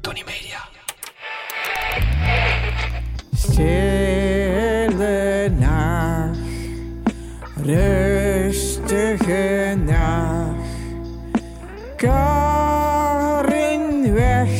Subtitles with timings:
[0.00, 0.58] Tony Media.
[3.36, 6.38] Stille nacht,
[7.64, 10.56] rustige nacht.
[11.96, 14.50] Karin weg,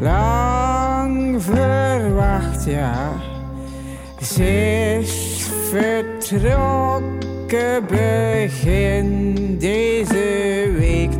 [0.00, 3.12] lang verwacht, ja.
[4.20, 5.00] Ze
[5.70, 10.71] vertrokken begin deze.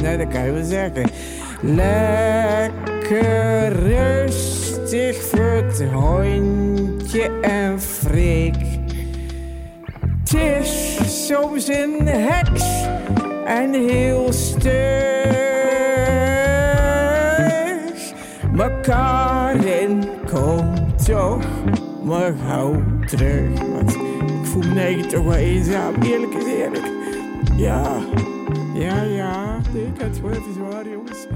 [0.02, 1.10] Nou, dat kan je wel zeggen.
[1.60, 2.92] Lekker
[3.72, 8.54] rustig voor het hondje en Freek.
[10.20, 12.84] Het is soms een heks
[13.46, 14.72] en heel stug.
[18.52, 21.44] Maar Karin komt toch
[22.04, 23.58] maar gauw terug.
[23.72, 24.00] Want ik
[24.42, 26.90] voel me eigen toch wel eenzaam, eerlijk is eerlijk.
[27.56, 28.00] Ja,
[28.82, 29.60] ja, ja.
[29.74, 31.26] Ik had het even zwaar, jongens.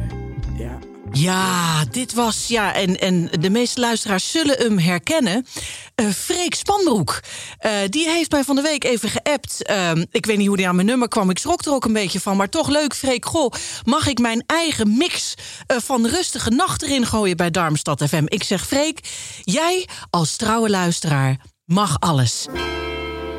[0.58, 0.78] Ja.
[1.12, 5.46] Ja, dit was, ja, en, en de meeste luisteraars zullen hem herkennen.
[5.94, 7.20] Eh Freek Spanbroek.
[7.58, 9.62] Eh, die heeft mij van de week even geappt.
[9.62, 11.30] Ehm, ik weet niet hoe die aan mijn nummer kwam.
[11.30, 12.36] Ik schrok er ook een beetje van.
[12.36, 13.24] Maar toch leuk, Freek.
[13.24, 13.52] Goh,
[13.84, 15.34] mag ik mijn eigen mix
[15.66, 18.24] eh, van rustige nacht erin gooien bij Darmstad FM?
[18.26, 19.00] Ik zeg, Freek,
[19.42, 22.46] jij als trouwe luisteraar mag alles.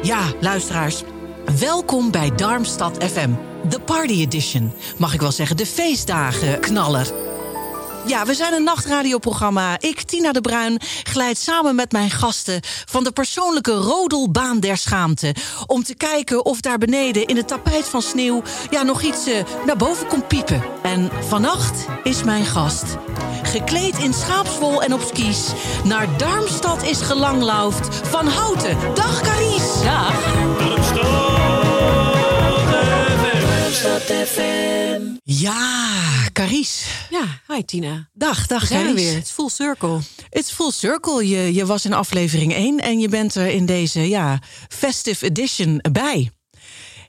[0.01, 1.03] Ja, luisteraars.
[1.59, 3.56] Welkom bij Darmstad FM.
[3.69, 4.73] De Party Edition.
[4.97, 7.13] Mag ik wel zeggen, de feestdagen knaller.
[8.05, 9.79] Ja, we zijn een nachtradioprogramma.
[9.79, 15.35] Ik, Tina de Bruin, glijd samen met mijn gasten van de persoonlijke rodelbaan der schaamte.
[15.65, 19.43] Om te kijken of daar beneden in het tapijt van sneeuw ja, nog iets eh,
[19.65, 20.63] naar boven komt piepen.
[20.83, 22.83] En vannacht is mijn gast.
[23.43, 25.51] Gekleed in schaapswol en op skis.
[25.83, 28.07] Naar Darmstad is gelanglaufd.
[28.07, 28.77] Van Houten.
[28.93, 29.83] Dag Carice.
[29.83, 30.66] Dag.
[35.23, 36.85] Ja, Carice.
[37.09, 38.09] Ja, hi Tina.
[38.13, 39.05] Dag, dag We zijn er Carice.
[39.05, 39.15] weer.
[39.15, 39.99] Het is full circle.
[40.29, 41.27] It's full circle.
[41.27, 44.39] Je, je was in aflevering 1 en je bent er in deze ja,
[44.69, 46.31] festive edition bij.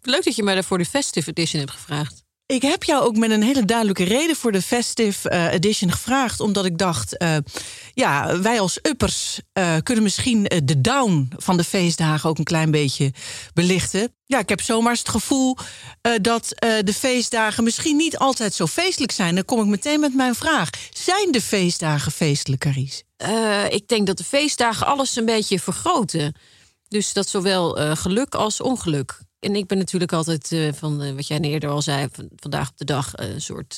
[0.03, 2.23] Leuk dat je mij daarvoor de festive edition hebt gevraagd.
[2.55, 6.41] Ik heb jou ook met een hele duidelijke reden voor de festive eh, edition gevraagd.
[6.41, 7.37] Omdat ik dacht, eh,
[7.95, 12.71] ja, wij als uppers eh, kunnen misschien de down van de feestdagen ook een klein
[12.71, 13.13] beetje
[13.55, 14.15] belichten.
[14.25, 15.57] Ja, ik heb zomaar het gevoel
[16.21, 16.49] dat
[16.85, 19.35] de feestdagen misschien niet altijd zo feestelijk zijn.
[19.35, 20.71] Dan kom ik meteen met mijn vraag.
[20.93, 23.03] Zijn de feestdagen feestelijk, Carice?
[23.17, 26.35] Eh, ik denk dat de feestdagen alles een beetje vergroten.
[26.89, 29.19] Dus dat zowel geluk als ongeluk.
[29.41, 32.71] En ik ben natuurlijk altijd eh, van eh, wat jij eerder al zei, van, vandaag
[32.71, 33.77] op de dag eh, een soort,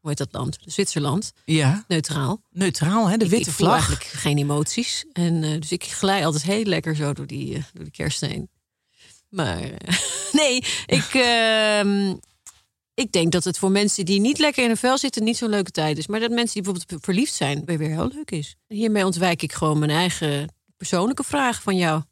[0.00, 0.58] hoe heet dat land?
[0.64, 1.32] Zwitserland.
[1.44, 2.42] Ja, Neutraal.
[2.50, 3.16] neutraal, hè?
[3.16, 3.72] de witte ik vlag.
[3.72, 5.04] eigenlijk geen emoties.
[5.12, 8.50] En, dus ik glij altijd heel lekker zo door die, door die kerst heen.
[9.28, 9.60] Maar
[10.32, 12.14] nee, ik, ehm,
[12.94, 15.50] ik denk dat het voor mensen die niet lekker in hun vel zitten niet zo'n
[15.50, 16.06] leuke tijd is.
[16.06, 18.56] Maar dat mensen die bijvoorbeeld verliefd zijn, weer weer heel leuk is.
[18.68, 22.02] Hiermee ontwijk ik gewoon mijn eigen persoonlijke vraag van jou.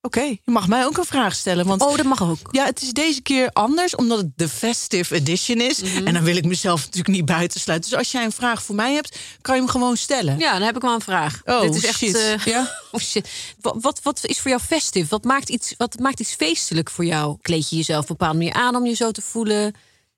[0.00, 1.66] Oké, je mag mij ook een vraag stellen.
[1.66, 2.48] Want Oh, dat mag ook.
[2.50, 5.82] Ja, het is deze keer anders, omdat het de festive edition is.
[5.82, 6.06] Mhm.
[6.06, 7.90] En dan wil ik mezelf natuurlijk niet buitensluiten.
[7.90, 10.38] Dus als jij een vraag voor mij hebt, kan je hem gewoon stellen.
[10.38, 11.40] Ja, dan heb ik wel een vraag.
[11.44, 12.14] Oh, Dit is echt, shit.
[12.16, 12.74] eh, Ja?
[12.92, 13.28] oh shit.
[13.60, 15.06] Wat, wat, wat is voor jou festive?
[15.08, 17.36] Wat maakt, iets, wat maakt iets feestelijk voor jou?
[17.42, 19.74] Kleed je jezelf op een bepaalde manier aan om je zo te voelen?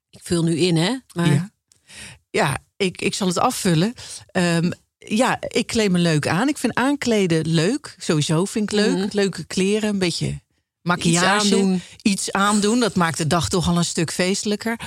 [0.09, 0.95] Ik vul nu in, hè?
[1.15, 1.49] Maar Ja,
[2.29, 3.93] ja ik, ik zal het afvullen.
[4.27, 4.71] Ehm,
[5.07, 6.47] ja, ik kleed me leuk aan.
[6.47, 7.95] Ik vind aankleden leuk.
[7.97, 9.13] Sowieso vind ik leuk.
[9.13, 10.39] Leuke kleren, een beetje
[10.81, 11.25] maquillage.
[11.47, 11.55] Mhm.
[11.55, 11.81] aandoen.
[12.01, 12.79] Iets aandoen.
[12.79, 14.79] Dat maakt de dag toch al een stuk feestelijker.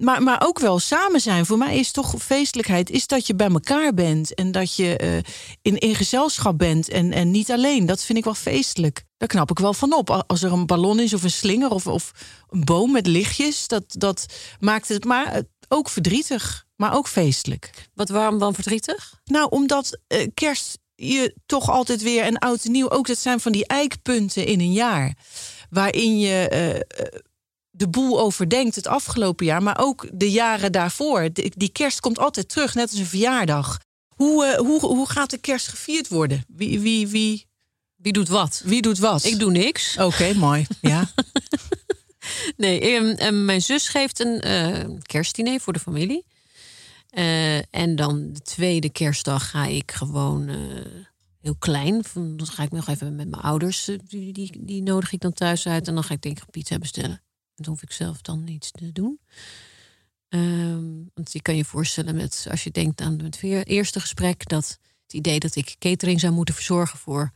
[0.00, 1.46] Maar, maar ook wel samen zijn.
[1.46, 4.34] Voor mij is toch feestelijkheid is dat je bij elkaar bent.
[4.34, 5.16] En dat je eh,
[5.62, 6.88] in, in gezelschap bent.
[6.88, 7.86] En, en niet alleen.
[7.86, 9.04] Dat vind ik wel feestelijk.
[9.16, 10.24] Daar knap ik wel van op.
[10.26, 12.12] Als er een ballon is of een slinger of, of
[12.48, 13.66] een boom met lichtjes.
[13.66, 14.26] Dat, dat
[14.60, 16.66] maakt het maar ook verdrietig.
[16.76, 17.70] Maar ook feestelijk.
[17.94, 19.20] wat waarom dan verdrietig?
[19.24, 23.40] Nou, omdat eh, kerst je toch altijd weer en oud en nieuw ook dat zijn
[23.40, 25.16] van die eikpunten in een jaar.
[25.70, 26.80] Waarin je eh, eh,
[27.70, 31.28] de boel overdenkt het afgelopen jaar, maar ook de jaren daarvoor.
[31.32, 33.78] De- die kerst komt altijd terug, net als een verjaardag.
[34.16, 36.44] Hoe, hoe, hoe gaat de kerst gevierd worden?
[36.48, 37.46] Wie, wie, wie,
[37.96, 38.62] Wie doet wat?
[38.64, 39.24] wie doet wat?
[39.24, 39.96] Ik doe niks.
[39.98, 40.66] Oké, mooi.
[40.80, 41.08] Ja.
[42.56, 46.24] nee, ehm, ehm, mijn zus geeft een eh, kerstdiner voor de familie.
[47.10, 50.56] Eh, en dan de tweede kerstdag ga ik gewoon eh,
[51.40, 52.02] heel klein.
[52.14, 53.90] Dan ga ik nog even met mijn ouders.
[54.04, 55.88] Die, die, die nodig ik dan thuis uit.
[55.88, 57.10] En dan ga ik denk ik pizza bestellen.
[57.10, 59.20] En dan hoef ik zelf dan niets te doen.
[60.28, 64.78] Ehm, want je kan je voorstellen met, als je denkt aan het eerste gesprek, dat
[65.02, 67.32] het idee dat ik catering zou moeten verzorgen voor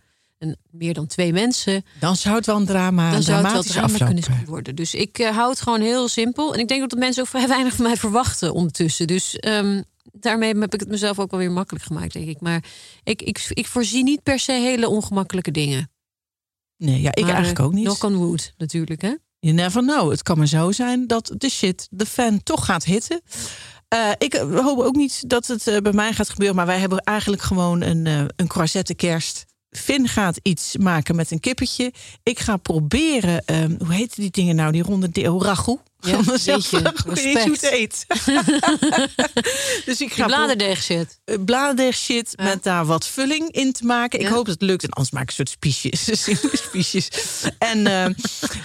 [0.70, 3.62] meer dan twee mensen, Dan zou het wel een drama, dan een zou het wel
[3.62, 4.76] drama kunnen worden.
[4.76, 6.54] Dus ik eh, hou het gewoon heel simpel.
[6.54, 9.06] En ik denk dat de mensen ook vrij weinig van mij verwachten ondertussen.
[9.06, 12.40] Dus ehm, daarmee heb ik het mezelf ook wel weer makkelijk gemaakt, denk ik.
[12.40, 12.64] Maar
[13.02, 15.90] ik, ik, ik voorzie niet per se hele ongemakkelijke dingen.
[16.76, 17.84] Nee, ja, ik Maar, eigenlijk eh, ook niet.
[17.84, 19.14] Knock on wood, natuurlijk, hè?
[19.38, 20.10] You never know.
[20.10, 23.20] Het kan maar zo zijn dat de shit, de fan, toch gaat hitten.
[23.88, 26.56] Eh, ik hoop ook niet dat het bij mij gaat gebeuren.
[26.56, 29.44] Maar wij hebben eigenlijk gewoon een, eh een croisette kerst.
[29.76, 31.92] Finn gaat iets maken met een kippetje.
[32.22, 34.72] Ik ga proberen, ehm, hoe heet die dingen nou?
[34.72, 35.80] Die ronde de- oh, ragout.
[36.06, 38.06] Ja, Om mezelf in hoe het heet.
[39.84, 41.20] dus ik ga bladerdeeg zit.
[41.24, 42.44] eh, bladerdeeg shit Ja.
[42.44, 44.18] met daar wat vulling in te maken.
[44.20, 44.32] Ik Ja.
[44.32, 44.82] hoop dat het lukt.
[44.82, 46.04] En anders maak ik een soort spiesjes.
[46.68, 47.08] Spiesjes.
[47.58, 48.06] En, eh,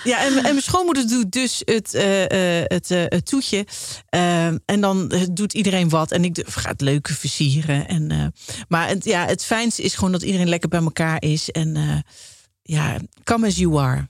[0.03, 2.05] ja, en, en mijn schoonmoeder doet dus het, eh,
[2.63, 3.65] het, het toetje.
[4.65, 6.11] En dan doet iedereen wat.
[6.11, 7.87] En ik ga het leuke versieren.
[7.87, 8.33] En,
[8.67, 11.51] maar het, ja, het fijnste is gewoon dat iedereen lekker bij elkaar is.
[11.51, 12.03] En
[12.61, 14.07] ja, come as you are.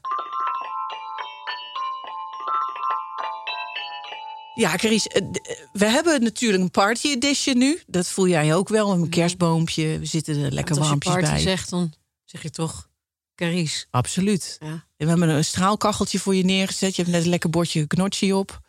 [4.57, 7.81] Ja, Carice, eh, eh, we hebben natuurlijk een party edition nu.
[7.88, 8.92] Dat voel jij ook wel.
[8.92, 10.00] Een kerstboompje.
[10.00, 11.39] We zitten er lekker Want als je warmpjes party bij.
[11.39, 11.94] zegt, dan
[12.25, 12.89] zeg je toch
[13.36, 13.86] Carice.
[13.92, 14.57] Absoluut.
[14.59, 14.68] Ja.
[14.68, 16.95] En we hebben een straalkacheltje voor je neergezet.
[16.95, 18.59] Je hebt net een lekker bordje gnocchi op.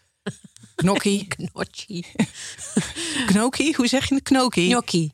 [0.77, 1.27] Gnocchi.
[1.29, 2.05] Gnocchi.
[3.27, 3.75] Gnocchi?
[3.75, 4.29] Hoe zeg je het?
[4.29, 4.67] Gnocchi?
[4.67, 5.13] Gnocchi.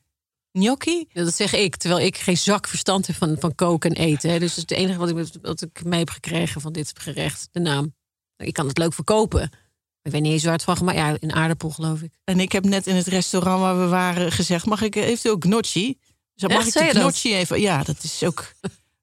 [0.52, 1.06] Gnocchi?
[1.08, 4.30] Ja, dat zeg ik, terwijl ik geen zak verstand heb van, van koken en eten.
[4.30, 4.38] Hè.
[4.38, 7.48] Dus dat is het enige wat ik, wat ik mee heb gekregen van dit gerecht,
[7.50, 7.94] de naam.
[8.36, 9.50] Ik kan het leuk verkopen.
[10.04, 12.12] Ik weet niet eens waar het van gemaakt Ja, in aardappel geloof ik.
[12.24, 14.66] En ik heb net in het restaurant waar we waren gezegd...
[14.66, 15.98] mag ik eventueel gnocchi?
[16.34, 16.96] Dus mag Echt, ik de dat?
[17.02, 17.60] gnocchi even...
[17.60, 18.54] Ja, dat is ook...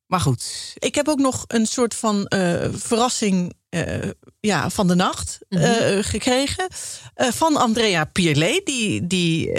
[0.07, 4.09] Maar goed, ik heb ook nog een soort van eh, verrassing eh,
[4.39, 5.63] ja, van de nacht Mhm.
[5.63, 6.67] eh, gekregen.
[7.13, 8.65] eh, van Andrea Pierlet.
[8.65, 9.51] Die, die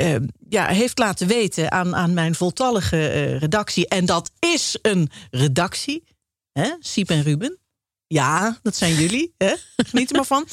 [0.49, 3.89] ja, heeft laten weten aan, aan mijn voltallige redactie.
[3.89, 6.05] En dat is een redactie.
[6.53, 6.71] Hè?
[6.81, 7.59] Siep en Ruben.
[8.13, 9.35] Ja, dat zijn jullie.
[9.39, 9.55] Hè?
[9.91, 10.47] Geniet er maar van.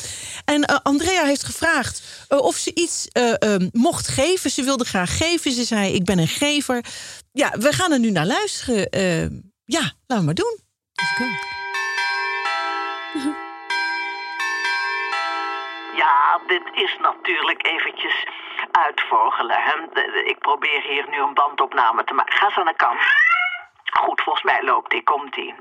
[0.46, 4.50] En eh, Andrea heeft gevraagd eh, of ze iets eh, ehm, mocht geven.
[4.50, 5.52] Ze wilde graag geven.
[5.52, 6.86] Ze zei, ik ben een gever.
[7.32, 8.90] Ja, we gaan er nu naar luisteren.
[8.90, 9.28] Eh,
[9.66, 10.58] ja, laten we maar doen.
[15.96, 18.28] Ja, dit is natuurlijk eventjes
[18.72, 19.58] uitvogelen.
[19.60, 20.02] Hè?
[20.26, 22.38] Ik probeer hier nu een bandopname te maken.
[22.38, 23.02] Ga eens aan de kant.
[23.92, 25.04] Goed, volgens mij loopt die.
[25.04, 25.54] Komt-ie.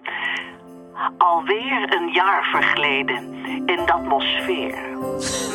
[1.18, 4.78] Alweer een jaar vergleden in de atmosfeer.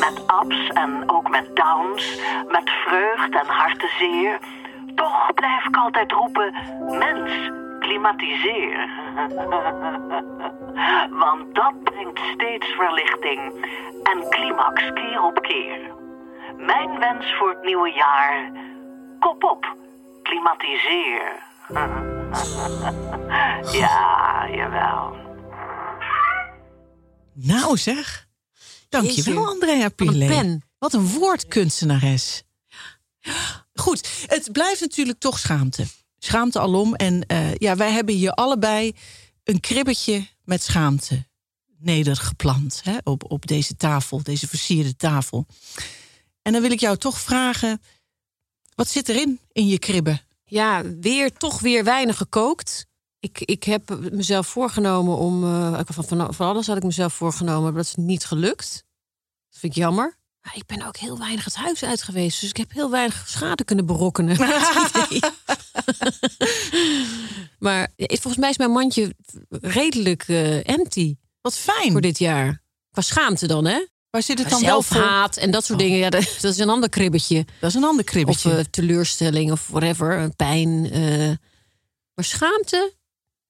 [0.00, 2.20] Met ups en ook met downs.
[2.48, 4.38] Met vreugd en hartezeer.
[4.94, 6.54] Toch blijf ik altijd roepen...
[6.88, 8.88] Mens, klimatiseer.
[11.24, 13.66] Want dat brengt steeds verlichting
[14.02, 15.78] en climax keer op keer.
[16.56, 18.50] Mijn wens voor het nieuwe jaar:
[19.20, 19.76] kop op,
[20.22, 21.32] klimatiseer.
[23.80, 25.23] ja, jawel.
[27.34, 28.28] Nou zeg.
[28.88, 29.50] Dankjewel, Jeetje.
[29.50, 30.28] Andrea Een Pierlet.
[30.28, 30.62] pen.
[30.78, 32.42] Wat een woordkunstenares.
[33.74, 35.86] Goed, het blijft natuurlijk toch schaamte.
[36.18, 36.94] Schaamte alom.
[36.94, 38.94] En eh, ja, wij hebben hier allebei
[39.44, 41.26] een kribbetje met schaamte
[41.78, 42.80] nedergeplant.
[42.84, 45.46] Hè, op, op deze tafel, deze versierde tafel.
[46.42, 47.82] En dan wil ik jou toch vragen...
[48.74, 50.20] wat zit erin, in je kribben?
[50.44, 52.86] Ja, weer toch weer weinig gekookt.
[53.24, 55.44] Ik, ik heb mezelf voorgenomen om.
[55.44, 58.84] eh, van, van, van alles had ik mezelf voorgenomen, maar dat is niet gelukt.
[59.50, 60.16] Dat vind ik jammer.
[60.42, 62.40] Maar ik ben ook heel weinig het huis uit geweest.
[62.40, 64.36] Dus ik heb heel weinig schade kunnen berokkenen.
[67.58, 69.14] Maar volgens mij is mijn mandje
[69.48, 71.92] redelijk eh, empty Wat fijn.
[71.92, 72.62] voor dit jaar.
[72.90, 73.86] Qua schaamte dan, hè?
[74.10, 74.58] Waar zit het dan?
[74.60, 75.98] Zelfhaat en dat soort dingen.
[75.98, 77.44] Ja, dat, dat is een ander kribbetje.
[77.60, 78.56] Dat is een ander Of kribbetje.
[78.56, 80.80] eh, teleurstelling of whatever, pijn.
[82.14, 82.92] maar schaamte?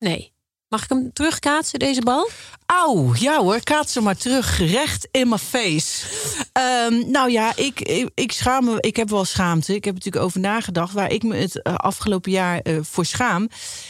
[0.04, 0.32] Nee.
[0.68, 2.30] Mag ik hem terugkaatsen, deze bal?
[2.66, 6.06] Auw, ja hoor, kaats hem maar terug, recht in mijn face.
[6.52, 7.80] Ehm, nou ja, ik,
[8.14, 9.74] ik, schaam me, ik heb wel schaamte.
[9.74, 10.92] Ik heb natuurlijk over nagedacht.
[10.92, 13.48] Waar ik me het eh, afgelopen jaar eh, voor schaam,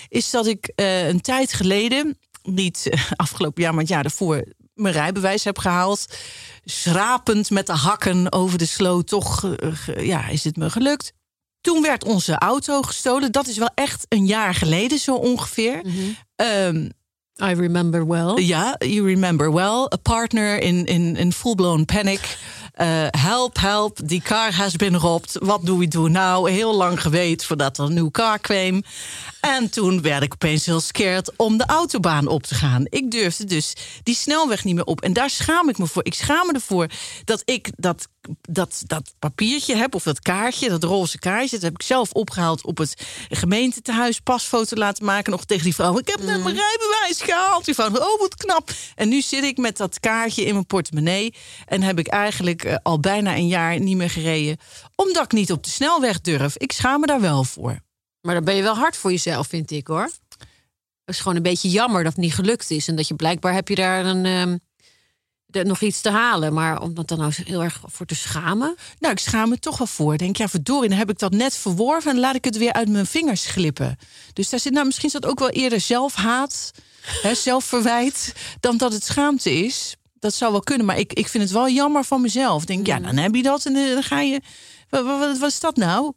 [0.08, 4.44] is dat ik eh, een tijd geleden, niet afgelopen jaar, maar het jaar daarvoor,
[4.74, 6.14] mijn rijbewijs heb gehaald.
[6.64, 9.56] Schrapend met de hakken over de sloot, toch
[9.96, 11.12] ja, is het me gelukt.
[11.64, 13.32] Toen werd onze auto gestolen.
[13.32, 15.82] Dat is wel echt een jaar geleden, zo ongeveer.
[16.36, 16.88] Ehm,
[17.42, 18.42] I remember well.
[18.42, 19.88] Ja, you remember well.
[19.92, 22.38] A partner in, in, in full-blown panic.
[22.80, 25.36] Uh, help, help, die car has been robbed.
[25.40, 26.50] Wat doe we doen nou?
[26.50, 28.82] Heel lang geweten voordat er een nieuw car kwam.
[29.40, 32.84] En toen werd ik opeens heel scared om de autobaan op te gaan.
[32.88, 35.00] Ik durfde dus die snelweg niet meer op.
[35.00, 36.04] En daar schaam ik me voor.
[36.04, 36.86] Ik schaam me ervoor
[37.24, 38.08] dat ik dat,
[38.40, 41.56] dat, dat papiertje heb, of dat kaartje, dat roze kaartje.
[41.56, 42.94] Dat heb ik zelf opgehaald op het
[43.28, 44.20] gemeentetehuis.
[44.20, 45.30] Pasfoto laten maken.
[45.30, 45.98] Nog tegen die vrouw.
[45.98, 47.64] Ik heb net mijn rijbewijs gehaald.
[47.64, 48.70] Die vrouw, oh wat knap.
[48.94, 51.34] En nu zit ik met dat kaartje in mijn portemonnee.
[51.66, 54.56] En heb ik eigenlijk uh, al bijna een jaar niet meer gereden.
[54.94, 56.56] Omdat ik niet op de snelweg durf.
[56.56, 57.78] Ik schaam me daar wel voor.
[58.20, 60.10] Maar dan ben je wel hard voor jezelf, vind ik hoor.
[61.04, 62.88] Het is gewoon een beetje jammer dat het niet gelukt is.
[62.88, 64.60] En dat je blijkbaar heb je daar een, um,
[65.46, 66.52] de, nog iets te halen.
[66.52, 68.76] Maar om dat dan nou heel erg voor te schamen.
[68.98, 70.18] Nou, ik schaam me toch wel voor.
[70.18, 72.88] Denk, ja, verdorie, dan heb ik dat net verworven en laat ik het weer uit
[72.88, 73.98] mijn vingers glippen.
[74.32, 76.70] Dus daar zit nou misschien is dat ook wel eerder zelfhaat,
[77.22, 79.96] hè, zelfverwijt, dan dat het schaamte is.
[80.24, 82.64] Dat zou wel kunnen, maar ik, ik vind het wel jammer van mezelf.
[82.64, 84.40] Denk, ja, dan heb je dat en dan ga je.
[84.88, 86.12] Wat, wat, wat is dat nou?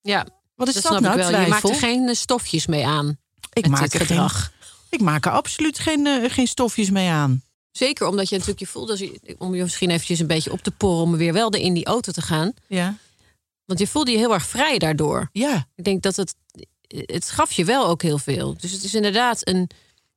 [0.00, 1.20] Ja, Wat is dat, dat, nou?
[1.20, 1.40] ik wel.
[1.40, 3.18] Je maakt er geen eh, stofjes mee aan.
[3.52, 4.42] ik maak er gedrag.
[4.42, 4.50] Geen,
[4.90, 7.42] ik maak er absoluut geen, eh, geen stofjes mee aan.
[7.70, 10.62] Zeker omdat je natuurlijk je voelt, als je, om je misschien eventjes een beetje op
[10.62, 12.52] te porren om weer wel in die auto te gaan.
[12.66, 12.96] Ja.
[13.64, 15.28] Want je voelde je heel erg vrij daardoor.
[15.32, 15.66] Ja.
[15.74, 16.34] Ik denk dat het,
[16.86, 18.56] het gaf je wel ook heel veel.
[18.60, 19.70] Dus het is inderdaad een,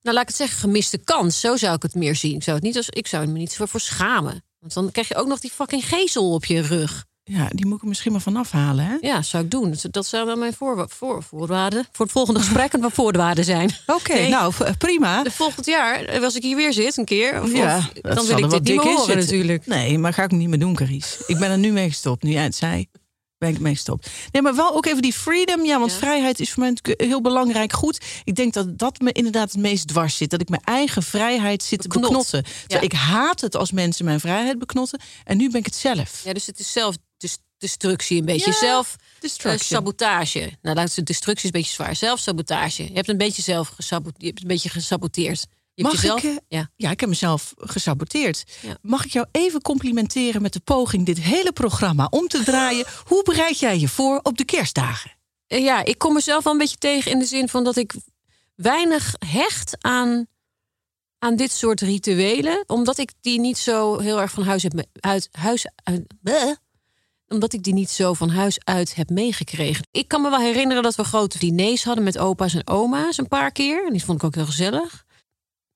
[0.06, 1.40] nou laat ik het zeggen, gemiste kans.
[1.40, 2.36] Zo zou ik het meer zien.
[2.36, 4.44] Ik zou, het niet als, ik zou er me niet zo voor schamen.
[4.60, 7.06] Want dan krijg je ook nog die fucking gezel op je rug.
[7.24, 8.86] ja, die moet ik misschien maar vanaf halen.
[8.86, 8.96] Hè?
[9.02, 9.76] Ja, zou ik doen.
[9.92, 13.72] Dat- zou wel mijn voor, voor, voorwaarden voor het volgende gesprek een voorwaarden zijn.
[13.88, 14.30] Oké, Nee.
[14.30, 15.24] nou prima.
[15.24, 18.26] De volgend jaar, eh, als ik hier weer zit, een keer, of, Ja, of- dan
[18.26, 19.66] wil ik dit niet meer horen natuurlijk.
[19.66, 21.24] Nee, maar ga ik niet meer doen, Carice.
[21.28, 22.24] Ik ben er nu mee gestopt.
[22.24, 22.88] Nu jij het zei,
[23.38, 24.10] ben ik mee gestopt.
[24.32, 25.66] Nee, maar wel ook even die freedom.
[25.66, 25.98] Ja, want Ja.
[25.98, 28.06] vrijheid is voor mij natuurlijk heel belangrijk goed.
[28.24, 30.30] Ik denk dat dat me inderdaad het meest dwars zit.
[30.30, 32.08] Dat ik mijn eigen vrijheid zit te Beknot.
[32.08, 32.44] beknotten.
[32.62, 35.00] Terwijl Ik haat het als mensen mijn vrijheid beknotten.
[35.24, 36.22] En nu ben ik het zelf.
[36.24, 36.96] Ja, dus het is zelf
[37.58, 38.52] destructie een beetje.
[38.52, 39.60] Ja, zelf destruction.
[39.68, 40.52] sabotage.
[40.62, 41.96] Nou, laat het destructie is een beetje zwaar.
[41.96, 42.84] Zelfsabotage.
[42.84, 44.22] Je hebt een beetje zelf gesaboteerd.
[44.22, 45.46] Je hebt een beetje gesaboteerd.
[45.76, 46.70] Je Mag jezelf, ik, eh, ja.
[46.76, 48.44] Ja, ik heb mezelf gesaboteerd.
[48.62, 48.78] Ja.
[48.82, 52.86] Mag ik jou even complimenteren met de poging dit hele programma om te draaien?
[53.10, 55.12] Hoe bereid jij je voor op de kerstdagen?
[55.48, 57.94] Eh, ja, ik kom mezelf wel een beetje tegen in de zin van dat ik
[58.56, 60.28] weinig hecht aan,
[61.20, 62.64] aan dit soort rituelen.
[62.68, 64.86] Omdat ik die niet zo heel erg van huis heb...
[65.00, 66.56] Uit, huis uit, bleh.
[67.28, 69.88] omdat ik die niet zo van huis uit heb meegekregen.
[69.92, 73.28] Ik kan me wel herinneren dat we grote diners hadden met opa's en oma's een
[73.28, 73.86] paar keer.
[73.86, 75.05] En die vond ik ook heel gezellig.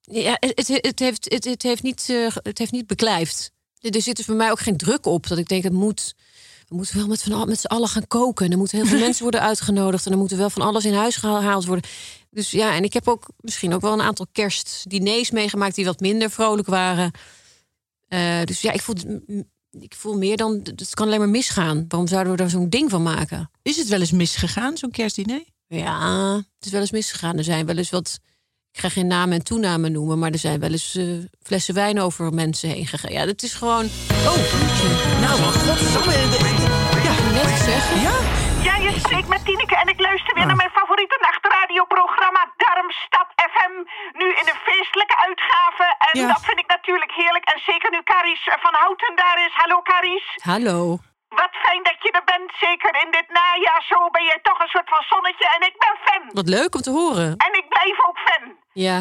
[0.09, 3.51] Ja, het, het, heeft, het, het, heeft niet, eh, het heeft niet beklijft.
[3.79, 6.15] Er zit dus bij mij ook geen druk op dat ik denk het moet...
[6.67, 8.45] We moeten wel met, van, met z'n allen gaan koken.
[8.45, 10.05] En er moeten heel veel mensen worden uitgenodigd.
[10.05, 11.89] En er moeten wel van alles in huis gehaald worden.
[12.29, 15.75] Dus ja, en ik heb ook misschien ook wel een aantal kerstdiners meegemaakt...
[15.75, 17.11] die wat minder vrolijk waren.
[18.07, 18.95] Eh, dus ja, ik voel,
[19.79, 20.59] ik voel meer dan...
[20.63, 21.85] Het kan alleen maar misgaan.
[21.87, 23.51] Waarom zouden we daar zo'n ding van maken?
[23.61, 25.43] Is het wel eens misgegaan, zo'n kerstdiner?
[25.67, 27.37] Ja, het is wel eens misgegaan.
[27.37, 28.19] Er zijn wel eens wat...
[28.79, 30.17] Ik ga geen namen en toenamen noemen...
[30.19, 31.05] maar er zijn wel eens eh,
[31.49, 33.11] flessen wijn over mensen heen gegaan.
[33.17, 33.85] Ja, dat is gewoon...
[34.31, 34.39] Oh,
[35.23, 36.17] nou, godsamme.
[37.07, 37.97] Ja, Net zeggen.
[38.07, 38.15] ja.
[38.67, 43.73] Ja, je spreekt met Tineke en ik luister weer naar mijn favoriete nachtradioprogramma Darmstad FM.
[44.19, 45.85] Nu in een feestelijke uitgave.
[46.07, 46.27] En Ja.
[46.33, 47.45] dat vind ik natuurlijk heerlijk.
[47.53, 49.53] En zeker nu Caries van Houten daar is.
[49.61, 50.25] Hallo Caries.
[50.53, 50.75] Hallo.
[51.41, 52.49] Wat fijn dat je er bent.
[52.67, 53.83] Zeker in dit najaar.
[53.91, 55.45] Zo ben jij toch een soort van zonnetje.
[55.55, 56.23] En ik ben fan.
[56.39, 57.29] Wat leuk om te horen.
[57.47, 58.43] En ik blijf ook fan.
[58.73, 58.99] Ja,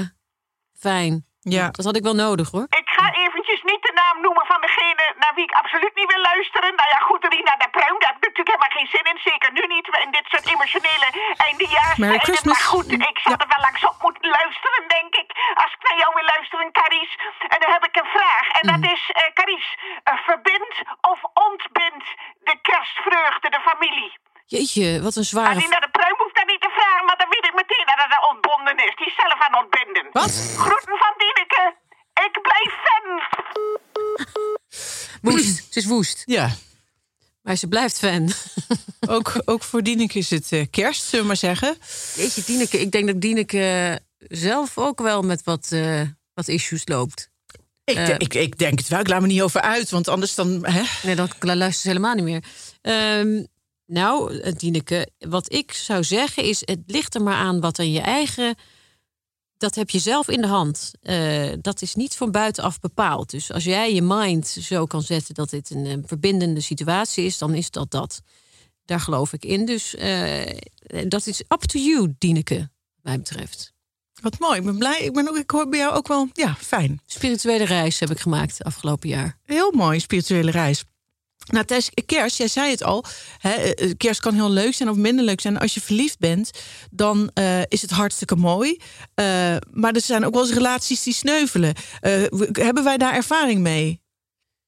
[0.87, 1.27] fijn.
[1.41, 1.67] Ja.
[1.79, 2.67] Dat had ik wel nodig hoor.
[2.83, 6.23] Ik ga eventjes niet de naam noemen van degene naar wie ik absoluut niet wil
[6.31, 6.71] luisteren.
[6.81, 9.19] Nou ja, goed, Rina de Pruim, daar heb ik natuurlijk helemaal geen zin in.
[9.31, 11.09] Zeker nu niet, in dit soort emotionele
[11.47, 11.97] eindejaars.
[12.05, 12.55] Merry Christmas.
[12.55, 13.37] Maar goed, ik Ja.
[13.43, 15.29] er wel langs op moeten luisteren, denk ik.
[15.63, 17.13] Als ik naar jou wil luisteren, Caries.
[17.55, 18.47] En dan heb ik een vraag.
[18.59, 18.93] En dat Mm.
[18.95, 19.69] is, eh Caries,
[20.09, 20.75] eh, verbind
[21.13, 22.05] of ontbind
[22.49, 24.13] de kerstvreugde, de familie?
[24.55, 25.59] Jeetje, wat een Maar zware...
[25.59, 27.99] die naar de Pruim hoeft dat niet te vragen, maar dan weet ik meteen dat
[28.09, 28.95] het ontbonden is.
[28.97, 30.05] Die is zelf aan het ontbinden.
[30.13, 30.33] Wat?
[30.65, 31.63] Groeten van Dieneke.
[32.29, 33.07] Ik blijf fan.
[35.23, 35.73] Woest.
[35.73, 36.23] Ze is woest.
[36.27, 36.51] Ja,
[37.43, 38.33] Maar ze blijft fan.
[39.17, 41.77] ook, ook voor Dieneke is het eh, kerst, zullen we maar zeggen.
[42.15, 42.81] Jeetje, Dieneke.
[42.81, 46.01] Ik denk dat Dieneke zelf ook wel met wat, eh,
[46.35, 47.31] wat issues loopt.
[47.85, 48.09] Ik, Eh.
[48.09, 50.67] ik, ik denk het wel, ik laat me niet over uit, want anders dan...
[50.67, 50.83] Hè?
[51.03, 52.43] Nee, dan luistert ze helemaal niet meer.
[52.81, 53.45] Ehm,
[53.89, 56.61] nou, eh, Dieneke, wat ik zou zeggen is...
[56.65, 58.55] het ligt er maar aan wat aan je eigen...
[59.57, 60.93] Dat heb je zelf in de hand.
[61.01, 63.31] Eh, dat is niet van buitenaf bepaald.
[63.31, 67.39] Dus als jij je mind zo kan zetten dat dit een, eh, verbindende situatie is...
[67.39, 68.23] dan is dat dat.
[68.85, 69.65] Daar geloof ik in.
[69.67, 70.57] Dus eh,
[71.09, 73.73] dat is up to you, Dieneke, wat mij betreft.
[74.21, 74.59] Wat mooi.
[74.59, 75.01] Ik ben blij.
[75.01, 77.01] Ik, ben ook, ik hoor bij jou ook wel, ja, fijn.
[77.07, 79.39] Spirituele reis heb ik gemaakt afgelopen jaar.
[79.43, 80.85] Heel mooi, spirituele reis.
[81.49, 83.05] Nou, tijdens kerst, jij zei het al.
[83.39, 85.59] Hè, eh, kerst kan heel leuk zijn of minder leuk zijn.
[85.59, 86.51] Als je verliefd bent,
[86.91, 88.81] dan eh, is het hartstikke mooi.
[89.15, 91.75] Eh, maar er zijn ook wel eens relaties die sneuvelen.
[92.01, 92.13] Eh,
[92.53, 94.03] hebben wij daar ervaring mee?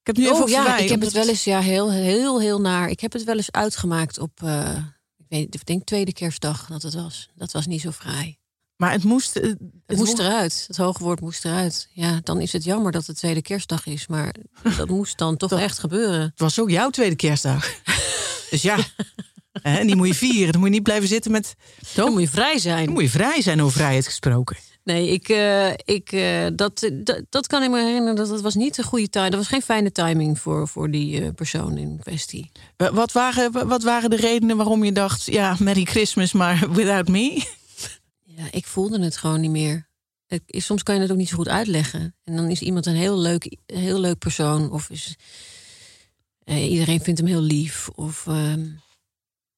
[0.01, 2.89] Ik heb nu Oh ja, ik heb het wel eens ja, heel, heel, heel naar.
[2.89, 4.77] Ik heb het wel eens uitgemaakt op, eh,
[5.17, 7.29] ik weet, ik denk tweede kerstdag dat het was.
[7.35, 8.40] Dat was niet zo fraai.
[8.81, 9.37] Maar het moest...
[9.37, 9.51] eh,
[9.87, 10.65] Het moest eruit.
[10.67, 11.89] Het hoge woord moest eruit.
[11.93, 14.07] Ja, dan is het jammer dat het tweede kerstdag is.
[14.07, 14.35] Maar
[14.77, 16.21] dat moest dan toch echt gebeuren.
[16.21, 17.71] Het was ook jouw tweede kerstdag.
[18.51, 18.77] dus ja,
[19.63, 20.51] en die moet je vieren.
[20.53, 21.55] Dan moet je niet blijven zitten met...
[21.95, 22.85] Dan moet je vrij zijn.
[22.85, 24.57] Dan moet je vrij zijn over vrijheid gesproken.
[24.85, 28.17] Nee, ik, eh, ik, eh, dat, dat, dat kan ik me herinneren.
[28.17, 29.31] Dat, dat was niet de goede timing.
[29.31, 32.51] Dat was geen fijne timing voor, voor die persoon in kwestie.
[32.77, 35.25] Wa- Wat waren, wat waren de redenen waarom je dacht...
[35.25, 37.43] ja, Merry Christmas, maar without me?
[38.41, 39.89] Ja, ik voelde het gewoon niet meer.
[40.27, 42.15] Ik, soms kan je het ook niet zo goed uitleggen.
[42.25, 44.71] En dan is iemand een heel leuk, heel leuk persoon.
[44.73, 45.17] Of is,
[46.45, 47.89] eh, iedereen vindt hem heel lief.
[47.89, 48.67] Of, ehm,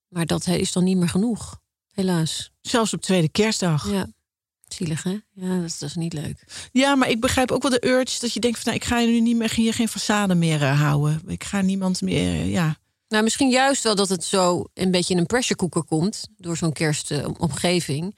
[0.09, 1.61] maar dat is dan niet meer genoeg.
[1.93, 2.51] Helaas.
[2.61, 3.91] Zelfs op tweede kerstdag.
[3.91, 4.07] Ja.
[4.69, 5.19] Zielig, hè?
[5.33, 6.69] Ja, dat, is- dat is niet leuk.
[6.73, 8.67] Ja, maar ik begrijp ook wel de urge dat je denkt van...
[8.73, 11.23] nou, ik ga nu niet meer, hier geen façade meer eh, houden.
[11.27, 12.81] Ik ga niemand meer, eh, ja...
[13.09, 16.29] Nou, misschien juist wel dat het zo een beetje in een pressure cooker komt.
[16.37, 18.17] Door zo'n kerstomgeving.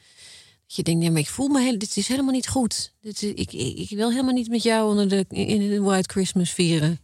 [0.77, 2.93] Je denkt, nee, maar ik voel me heel, dit is helemaal niet goed.
[3.01, 6.51] Dit is, ik, ik, wil helemaal niet met jou onder de, in de White Christmas
[6.51, 7.01] vieren.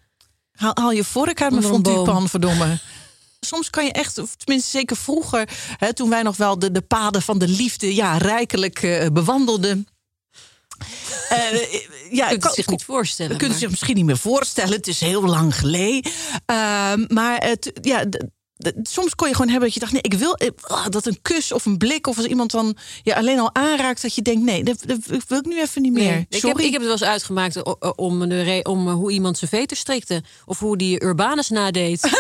[0.53, 2.79] Haal, haal je vork uit mijn fonduurpan, verdomme.
[3.41, 5.49] Soms kan je echt, of tenminste zeker vroeger...
[5.77, 9.87] Hè, toen wij nog wel de, de paden van de liefde ja, rijkelijk eh, bewandelden...
[11.29, 11.39] Eh,
[12.11, 13.37] ja, Je kunt kan- het zich niet voorstellen.
[13.41, 14.73] Maar- zich misschien niet meer voorstellen.
[14.73, 16.13] Het is heel lang geleden.
[16.47, 18.05] Ehm, maar het, ja,
[18.83, 19.93] soms kon je gewoon hebben dat je dacht...
[19.93, 22.07] nee, ik wil eh, ah, dat een kus of een blik...
[22.07, 24.03] of als iemand dan je alleen al aanraakt...
[24.03, 24.99] dat je denkt, nee, dat, dat
[25.29, 26.11] wil ik nu even niet meer.
[26.13, 28.95] Nee, ik, heb, ik heb het wel eens uitgemaakt o- o- om, de om eh,
[28.95, 30.23] hoe iemand zijn veter strikte.
[30.45, 32.01] Of hoe die Urbanus nadeed.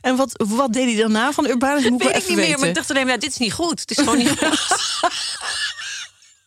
[0.00, 1.90] En wat, wat deed hij daarna van Urbanus?
[1.90, 3.80] Moet ik Weet ik niet meer, maar ik dacht alleen, nou, dit is niet goed.
[3.80, 4.78] Het is gewoon niet goed.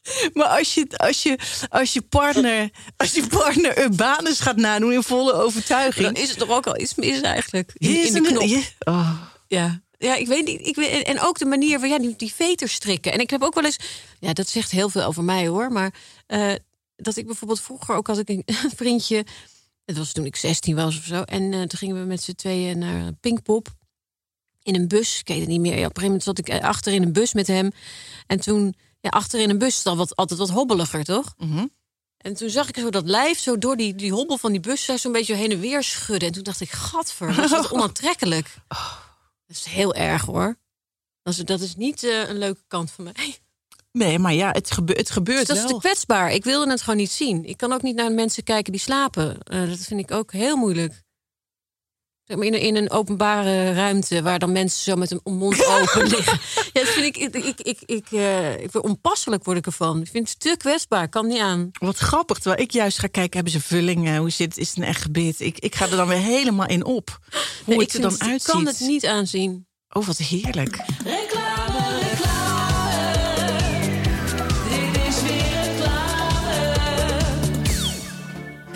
[0.34, 1.38] Maar als je, als je,
[1.70, 6.06] als je partner, als je partner Urbanus gaat nadoen in volle overtuiging.
[6.06, 7.72] Dan is het toch ook al iets mis eigenlijk.
[7.74, 8.42] In, de een- knop.
[8.48, 9.22] je- oh.
[9.48, 9.82] Ja.
[9.98, 10.68] Ja, ik weet niet.
[10.68, 13.12] Ik weet, en ook de manier van ja, die, die veters strikken.
[13.12, 13.78] En ik heb ook wel eens.
[14.20, 15.72] Ja, dat zegt heel veel over mij hoor.
[15.72, 15.94] Maar
[16.28, 16.54] eh,
[16.96, 18.44] dat ik bijvoorbeeld vroeger ook had ik een
[18.76, 19.26] vriendje.
[19.86, 21.22] Het was toen ik 16 was of zo.
[21.22, 23.68] En eh, toen gingen we met z'n tweeën naar Pinkpop.
[24.64, 25.20] In een bus.
[25.20, 25.78] Ik weet het niet meer.
[25.80, 27.72] Ja, op een gegeven moment zat ik eh, achter in een bus met hem.
[28.28, 31.34] En toen, ja, achter in een bus is dan wat, altijd wat hobbeliger, toch?
[31.38, 31.66] Mhm.
[32.18, 34.86] En toen zag ik zo dat lijf zo door die, die hobbel van die bus
[34.86, 36.28] zo zo'n beetje heen en weer schudden.
[36.28, 38.56] En toen dacht ik, gadver, wat is dat onaantrekkelijk.
[39.48, 40.58] Dat is heel erg hoor.
[41.24, 43.38] Dat is, dat is niet eh, een leuke kant van mij.
[43.92, 46.32] Nee, maar ja, het, gebe het gebeurt Dus dat is te kwetsbaar.
[46.32, 47.46] Ik wilde het gewoon niet zien.
[47.46, 49.44] Ik kan ook niet naar mensen kijken die slapen.
[49.44, 51.03] Eh, dat vind ik ook heel moeilijk.
[52.26, 55.66] Zeg maar in, een, in een openbare ruimte waar dan mensen zo met een mond
[55.82, 56.40] open liggen.
[56.74, 60.02] Ja, dat vind ik, ik, ik, ik, ik, eh, ik word onpasselijk word ik ervan.
[60.02, 61.10] Ik vind het te kwetsbaar.
[61.10, 61.70] Kan niet aan.
[61.80, 64.08] Wat grappig, terwijl ik juist ga kijken, hebben ze vulling?
[64.08, 64.58] eh, hoe zit het?
[64.58, 65.40] Is het een echt gebit?
[65.40, 67.20] Ik, ik ga er dan weer helemaal in op.
[67.32, 68.48] Hoe Nee, het ik er dan het- uitziet.
[68.48, 69.68] Ik kan het niet aanzien.
[69.90, 70.78] Oh, wat heerlijk.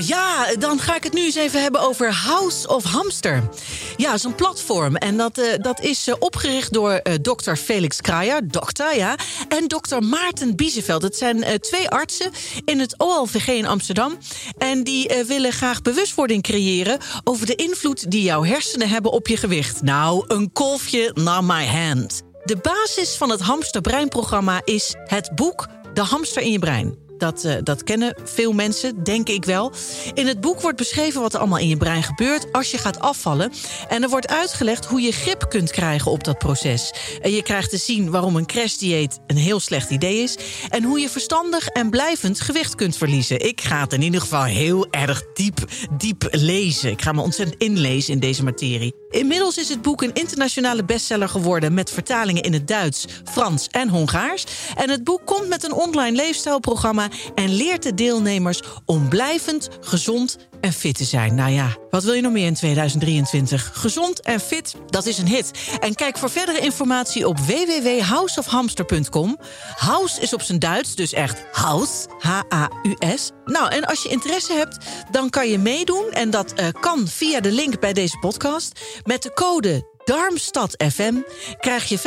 [0.08, 3.50] Ja, dan ga ik het nu eens even hebben over House of Hamster.
[3.98, 4.96] Ja, dat is een platform.
[4.96, 9.16] En dat, eh, dat is eh, opgericht door eh, dokter Felix Kraaier, dokter, ja.
[9.50, 11.02] En dokter Maarten Bieseveld.
[11.02, 12.32] Het zijn twee artsen
[12.66, 14.18] in het OLVG in Amsterdam.
[14.58, 17.00] En die willen graag bewustwording creëren...
[17.24, 19.82] over de invloed die jouw hersenen hebben op je gewicht.
[19.82, 22.22] Nou, een kolfje naar my hand.
[22.44, 27.07] De basis van het hamsterbreinprogramma is het boek De hamster in je brein.
[27.18, 29.72] Dat, eh, dat kennen veel mensen, denk ik wel.
[30.14, 33.00] In het boek wordt beschreven wat er allemaal in je brein gebeurt als je gaat
[33.00, 33.52] afvallen.
[33.88, 36.94] En er wordt uitgelegd hoe je grip kunt krijgen op dat proces.
[37.22, 40.38] En je krijgt te zien waarom een crashdieet een heel slecht idee is.
[40.70, 43.46] En hoe je verstandig en blijvend gewicht kunt verliezen.
[43.46, 45.66] Ik ga het in ieder geval heel erg diep,
[45.98, 46.92] diep lezen.
[46.92, 48.94] Ik ga me ontzettend inlezen in deze materie.
[49.18, 51.74] Inmiddels is het boek een internationale bestseller geworden...
[51.74, 54.44] met vertalingen in het Duits, Frans en Hongaars.
[54.76, 57.08] En het boek komt met een online leefstijlprogramma...
[57.36, 61.36] en leert de deelnemers om blijvend, gezond en fit te zijn.
[61.36, 63.72] Nou ja, wat wil je nog meer in 2023?
[63.74, 65.52] Gezond en fit, dat is een hit.
[65.80, 69.38] En kijk voor verdere informatie op www.houseofhamster.com.
[69.76, 73.32] House is op zijn Duits, dus echt house, H-A-U-S.
[73.46, 74.78] Nou, en als je interesse hebt,
[75.12, 76.06] dan kan je meedoen.
[76.12, 78.80] En dat eh, kan via de link bij deze podcast.
[79.04, 81.16] Met de code Darmstad FM
[81.60, 82.00] krijg je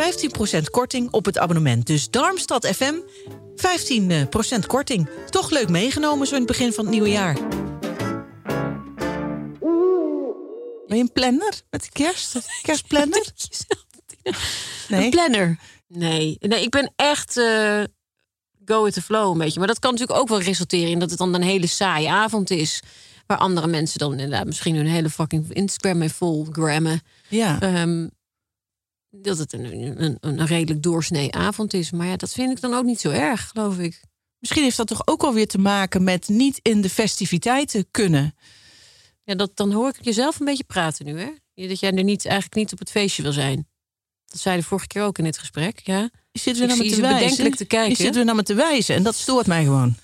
[0.60, 1.86] 15% korting op het abonnement.
[1.86, 2.94] Dus Darmstad FM,
[4.56, 5.08] 15% korting.
[5.30, 7.36] Toch leuk meegenomen zo in het begin van het nieuwe jaar.
[10.90, 12.36] Ben je een planner met de kerst?
[12.62, 13.26] Kerstplanner?
[14.88, 15.04] Nee.
[15.04, 15.58] Een planner.
[15.86, 16.36] Nee.
[16.40, 17.82] nee, ik ben echt eh,
[18.64, 19.58] go with the flow een beetje.
[19.58, 22.50] Maar dat kan natuurlijk ook wel resulteren in dat het dan een hele saaie avond
[22.50, 22.82] is.
[23.26, 27.00] Waar andere mensen dan inderdaad misschien hun hele fucking Instagram mee vol grammen.
[27.28, 27.60] Ja.
[27.60, 28.08] Ehm,
[29.10, 31.90] dat het een, een, een redelijk doorsnee avond is.
[31.90, 34.00] Maar ja, dat vind ik dan ook niet zo erg, geloof ik.
[34.38, 38.34] Misschien heeft dat toch ook alweer te maken met niet in de festiviteiten kunnen.
[39.30, 41.68] Ja, dat, dan hoor ik jezelf een beetje praten nu, hè?
[41.68, 43.68] Dat jij er niet, eigenlijk niet op het feestje wil zijn.
[44.26, 46.10] Dat zei de vorige keer ook in dit gesprek, ja.
[46.30, 47.88] Je zit weer naar me te ze wijzen.
[47.88, 49.96] Je zit weer naar me te wijzen en dat stoort mij gewoon.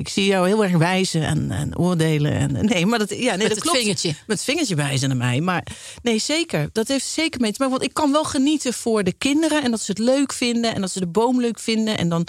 [0.00, 2.32] Ik zie jou heel erg wijzen en, en oordelen.
[2.32, 3.78] En, nee, maar dat, ja, nee, Met dat het klopt.
[3.78, 4.08] vingertje.
[4.08, 5.40] Met het vingertje wijzen naar mij.
[5.40, 5.66] Maar
[6.02, 6.68] nee, zeker.
[6.72, 7.76] Dat heeft zeker mee te maken.
[7.76, 9.62] Want ik kan wel genieten voor de kinderen.
[9.62, 10.74] En dat ze het leuk vinden.
[10.74, 11.98] En dat ze de boom leuk vinden.
[11.98, 12.26] En dan,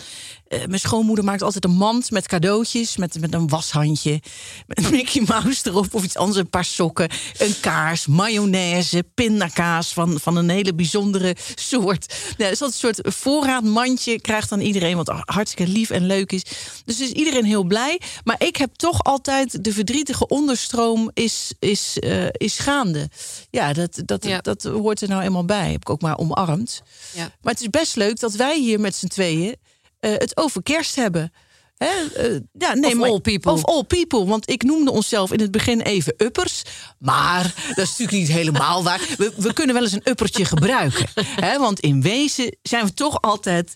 [0.47, 2.97] eh, mijn schoonmoeder maakt altijd een mand met cadeautjes.
[2.97, 4.21] Met, met een washandje.
[4.67, 5.93] Met een Mickey Mouse erop.
[5.93, 6.39] Of iets anders.
[6.39, 7.09] Een paar sokken.
[7.37, 8.07] Een kaars.
[8.07, 9.03] Mayonaise.
[9.13, 12.13] Pindakaas van, van een hele bijzondere soort.
[12.37, 14.95] Nee, dus dat een soort voorraadmandje krijgt dan iedereen.
[14.95, 16.43] Wat hartstikke lief en leuk is.
[16.85, 18.01] Dus is iedereen heel blij.
[18.23, 23.09] Maar ik heb toch altijd de verdrietige onderstroom is, is, eh, is gaande.
[23.49, 24.37] Ja, dat, dat, Ja.
[24.41, 25.71] dat hoort er nou eenmaal bij.
[25.71, 26.81] Heb ik ook maar omarmd.
[27.13, 27.31] Ja.
[27.41, 29.55] Maar het is best leuk dat wij hier met z'n tweeën
[29.99, 31.31] eh, het over kerst hebben.
[31.77, 31.87] Hè?
[32.15, 33.51] eh, ja, nee, Of maar- all people.
[33.51, 34.25] Of all people.
[34.25, 36.61] Want ik noemde onszelf in het begin even uppers.
[36.99, 39.01] Maar dat is natuurlijk niet helemaal waar.
[39.17, 41.05] We, we kunnen wel eens een uppertje gebruiken.
[41.45, 41.59] Hè?
[41.59, 43.71] Want in wezen zijn we toch altijd...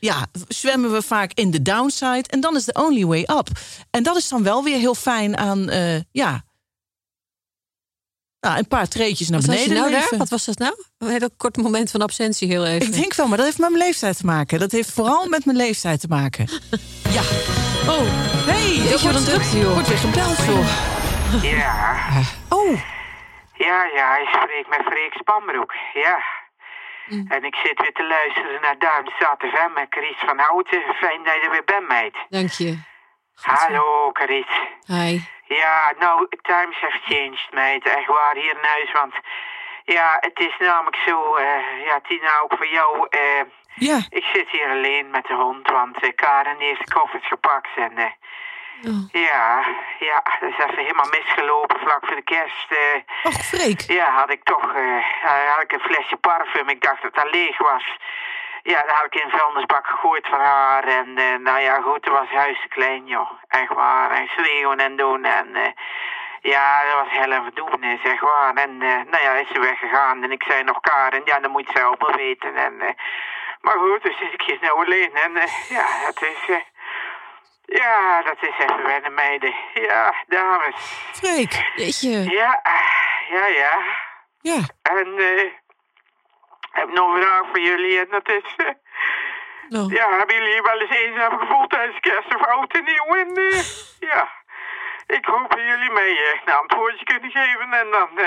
[0.00, 2.24] Ja, zwemmen we vaak in de downside.
[2.28, 3.48] En dan is the only way up.
[3.90, 5.68] En dat is dan wel weer heel fijn aan...
[5.68, 6.44] eh, ja,
[8.40, 10.18] nou, een paar treetjes naar Wat was je beneden nou daar?
[10.18, 10.74] Wat was dat nou?
[10.98, 12.86] Een heel kort moment van absentie, heel even.
[12.86, 14.58] Ik denk wel, maar dat heeft met mijn leeftijd te maken.
[14.58, 16.48] Dat heeft vooral met mijn leeftijd te maken.
[17.16, 17.22] Ja.
[17.88, 18.02] Oh,
[18.46, 19.72] hey, er wat een drukte, joh.
[19.72, 20.66] wordt weer gebeld, joh.
[21.42, 21.96] Ja,
[22.48, 22.80] Oh,
[23.54, 26.16] ja, ja, hij spreekt met Freek Spanbroek, ja.
[27.06, 27.26] Mm.
[27.28, 30.82] En ik zit weer te luisteren naar Duimstad FM met Carice van Houten.
[30.94, 32.16] Fijn dat je er weer bent, meid.
[32.28, 32.78] Dank je.
[33.34, 34.68] Hallo, Carice.
[34.86, 35.20] Hi.
[35.48, 37.86] Ja, nou, times have changed, meid.
[37.86, 39.14] Echt waar, hier in huis, want...
[39.84, 43.06] Ja, het is namelijk zo, eh, ja, Tina, ook voor jou.
[43.10, 43.42] eh,
[43.74, 43.98] ja.
[44.08, 47.92] ik zit hier alleen met de hond, want eh, Karen heeft de koffers gepakt en...
[48.84, 49.22] eh, Oh.
[49.22, 49.64] Ja,
[49.98, 52.70] ja, dat is even helemaal misgelopen vlak voor de kerst.
[52.70, 53.00] eh.
[53.22, 53.80] Och, Freek.
[53.80, 56.68] ja, had ik toch eh, ja, had ik een flesje parfum.
[56.68, 57.96] Ik dacht dat dat leeg was.
[58.62, 60.84] Ja, dat had ik in een vuilnisbak gegooid van haar.
[60.84, 63.30] En eh, nou ja, goed, toen was huis te klein, joh.
[63.48, 64.10] Echt waar.
[64.10, 65.24] En schreeuwen en doen.
[65.24, 65.70] En eh,
[66.40, 68.54] ja, dat was heel doen, eh, zeg waar.
[68.54, 70.22] En eh, nou ja, is ze weggegaan.
[70.22, 72.54] En ik zei nog Karen, ja, dat moet je zelf maar weten.
[72.56, 72.94] En, eh,
[73.60, 75.10] maar goed, dus zit ik hier nou alleen.
[75.14, 76.56] En eh, ja, het is...
[77.66, 79.54] ja, dat is even wennen, meiden.
[79.74, 80.74] Ja, dames.
[81.12, 81.70] Freek.
[81.74, 82.30] Jeetje.
[82.30, 82.62] Ja,
[83.30, 83.78] ja, ja.
[84.40, 84.58] Ja.
[84.82, 88.56] En eh, ik heb nog een vraag voor jullie en dat is...
[89.68, 93.14] Nou, ja, hebben jullie je wel eens eenzaam gevoeld tijdens kerst of oud en nieuw?
[93.14, 93.62] En eh,
[94.10, 94.28] ja,
[95.06, 97.72] ik hoop dat jullie mij eh, een antwoordje kunnen geven.
[97.72, 98.26] En dan eh,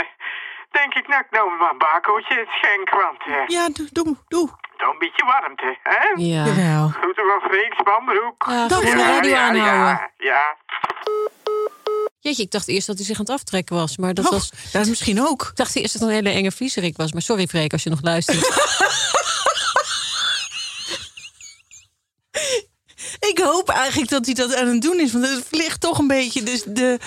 [0.71, 4.49] denk ik, nou, ik nou maar een bakootje schenk, want ja, doe, doe, doe.
[4.79, 6.23] Toch een beetje warmte, hè?
[6.23, 6.45] Ja.
[6.45, 6.87] Jawel.
[6.87, 8.45] Groeten van Freek Spanbroek.
[8.47, 9.85] Ja, Dag, ja, radio ja, aanhouden.
[9.85, 10.55] ja, ja.
[12.19, 13.97] Jeetje, ik dacht eerst dat hij zich aan het aftrekken was.
[13.97, 14.51] Maar dat Och, was...
[14.71, 15.41] dat is misschien ook.
[15.41, 17.13] Ik dacht eerst dat het een hele enge vliezerik was.
[17.13, 18.37] Maar sorry, Freek, als je nog luistert.
[23.19, 25.11] Ik hoop eigenlijk dat hij dat aan het doen is.
[25.11, 26.43] Want het ligt toch een beetje...
[26.43, 26.99] Dus de,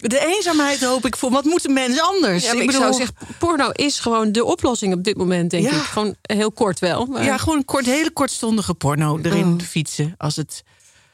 [0.00, 1.30] de eenzaamheid hoop ik voor.
[1.30, 2.44] Wat moet een mens anders?
[2.44, 5.76] Ja, ik, zou zeggen, porno is gewoon de oplossing op dit moment, denk Ja.
[5.76, 5.82] ik.
[5.82, 7.06] Gewoon heel kort wel.
[7.06, 7.24] Maar...
[7.24, 9.60] Ja, gewoon een kort, hele kortstondige porno erin Oh.
[9.60, 10.14] fietsen.
[10.16, 10.62] Als het...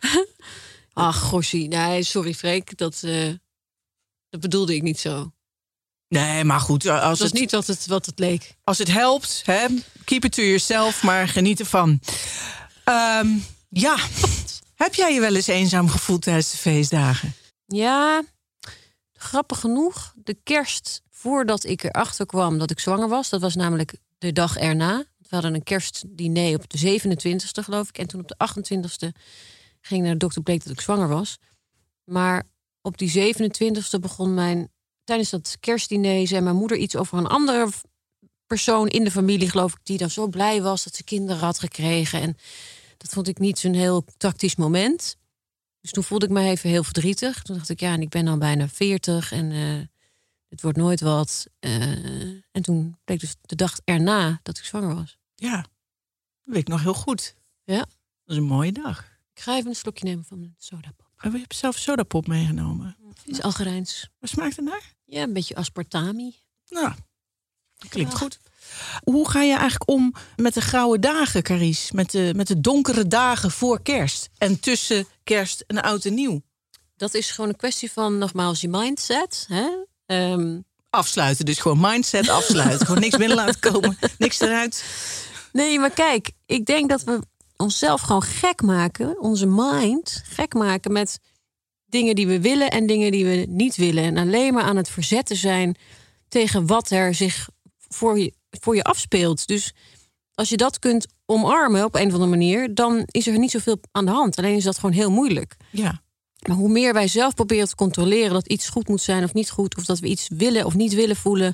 [0.92, 1.68] Ach, gossie.
[1.68, 2.78] Nee, sorry, Freek.
[2.78, 3.28] Dat, eh,
[4.30, 5.30] dat bedoelde ik niet zo.
[6.08, 6.86] Nee, maar goed.
[6.88, 8.54] Als Dat het, niet wat het, wat het leek.
[8.64, 9.66] als het helpt, hè,
[10.04, 12.00] keep it to yourself, maar geniet ervan.
[12.84, 13.28] Ehm,
[13.68, 13.96] ja,
[14.74, 17.34] heb jij je wel eens eenzaam gevoeld tijdens de feestdagen?
[17.66, 18.22] Ja,
[19.16, 20.14] grappig genoeg.
[20.16, 23.28] De kerst voordat ik erachter kwam dat ik zwanger was.
[23.28, 25.04] Dat was namelijk de dag erna.
[25.18, 27.98] We hadden een kerstdiner op de 27e, geloof ik.
[27.98, 29.20] En toen op de 28e
[29.80, 31.38] ging naar de dokter, bleek dat ik zwanger was.
[32.04, 32.42] Maar
[32.82, 34.70] op die 27e begon mijn...
[35.04, 37.68] Tijdens dat kerstdiner zei mijn moeder iets over een andere
[38.46, 39.78] persoon in de familie, geloof ik...
[39.82, 42.20] die dan zo blij was dat ze kinderen had gekregen.
[42.20, 42.36] En
[42.96, 45.16] dat vond ik niet zo'n heel tactisch moment.
[45.86, 47.42] Dus toen voelde ik me even heel verdrietig.
[47.42, 49.86] Toen dacht ik, ja, en ik ben al bijna 40 en eh,
[50.48, 51.46] het wordt nooit wat.
[51.58, 51.82] Eh,
[52.50, 55.18] en toen bleek dus de dag erna dat ik zwanger was.
[55.34, 55.66] Ja, dat
[56.44, 57.34] weet ik nog heel goed.
[57.64, 57.78] Ja.
[57.78, 57.86] Dat
[58.26, 59.04] is een mooie dag.
[59.34, 61.10] Ik ga even een slokje nemen van mijn sodapop.
[61.24, 62.96] Oh, je hebt zelf sodapop meegenomen.
[63.08, 64.10] Het is Algerijns.
[64.18, 64.94] Waar smaakt het naar?
[65.04, 66.34] Ja, een beetje aspartami.
[66.68, 66.92] Nou,
[67.88, 68.38] klinkt goed.
[69.02, 71.90] Hoe ga je eigenlijk om met de grauwe dagen, Caries?
[71.92, 76.42] Met de, met de donkere dagen voor kerst en tussen kerst en oud en nieuw?
[76.96, 79.46] Dat is gewoon een kwestie van nogmaals je mindset.
[79.48, 79.68] Hè?
[80.06, 80.60] Ehm,
[80.90, 82.86] Afsluiten, dus gewoon mindset afsluiten.
[82.86, 84.84] gewoon niks binnen laten komen, niks eruit.
[85.52, 87.20] nee, maar kijk, ik denk dat we
[87.56, 91.18] onszelf gewoon gek maken, onze mind gek maken met
[91.86, 94.04] dingen die we willen en dingen die we niet willen.
[94.04, 95.76] En alleen maar aan het verzetten zijn
[96.28, 97.48] tegen wat er zich
[97.88, 99.46] voor je, voor je afspeelt.
[99.46, 99.74] Dus
[100.36, 103.78] als je dat kunt omarmen op een of andere manier, dan is er niet zoveel
[103.92, 104.36] aan de hand.
[104.38, 105.56] Alleen is dat gewoon heel moeilijk.
[105.70, 106.02] Ja,
[106.46, 109.50] Maar hoe meer wij zelf proberen te controleren dat iets goed moet zijn of niet
[109.50, 111.52] goed, of dat we iets willen of niet willen voelen.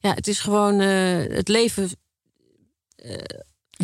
[0.00, 1.90] Ja, het is gewoon eh, het leven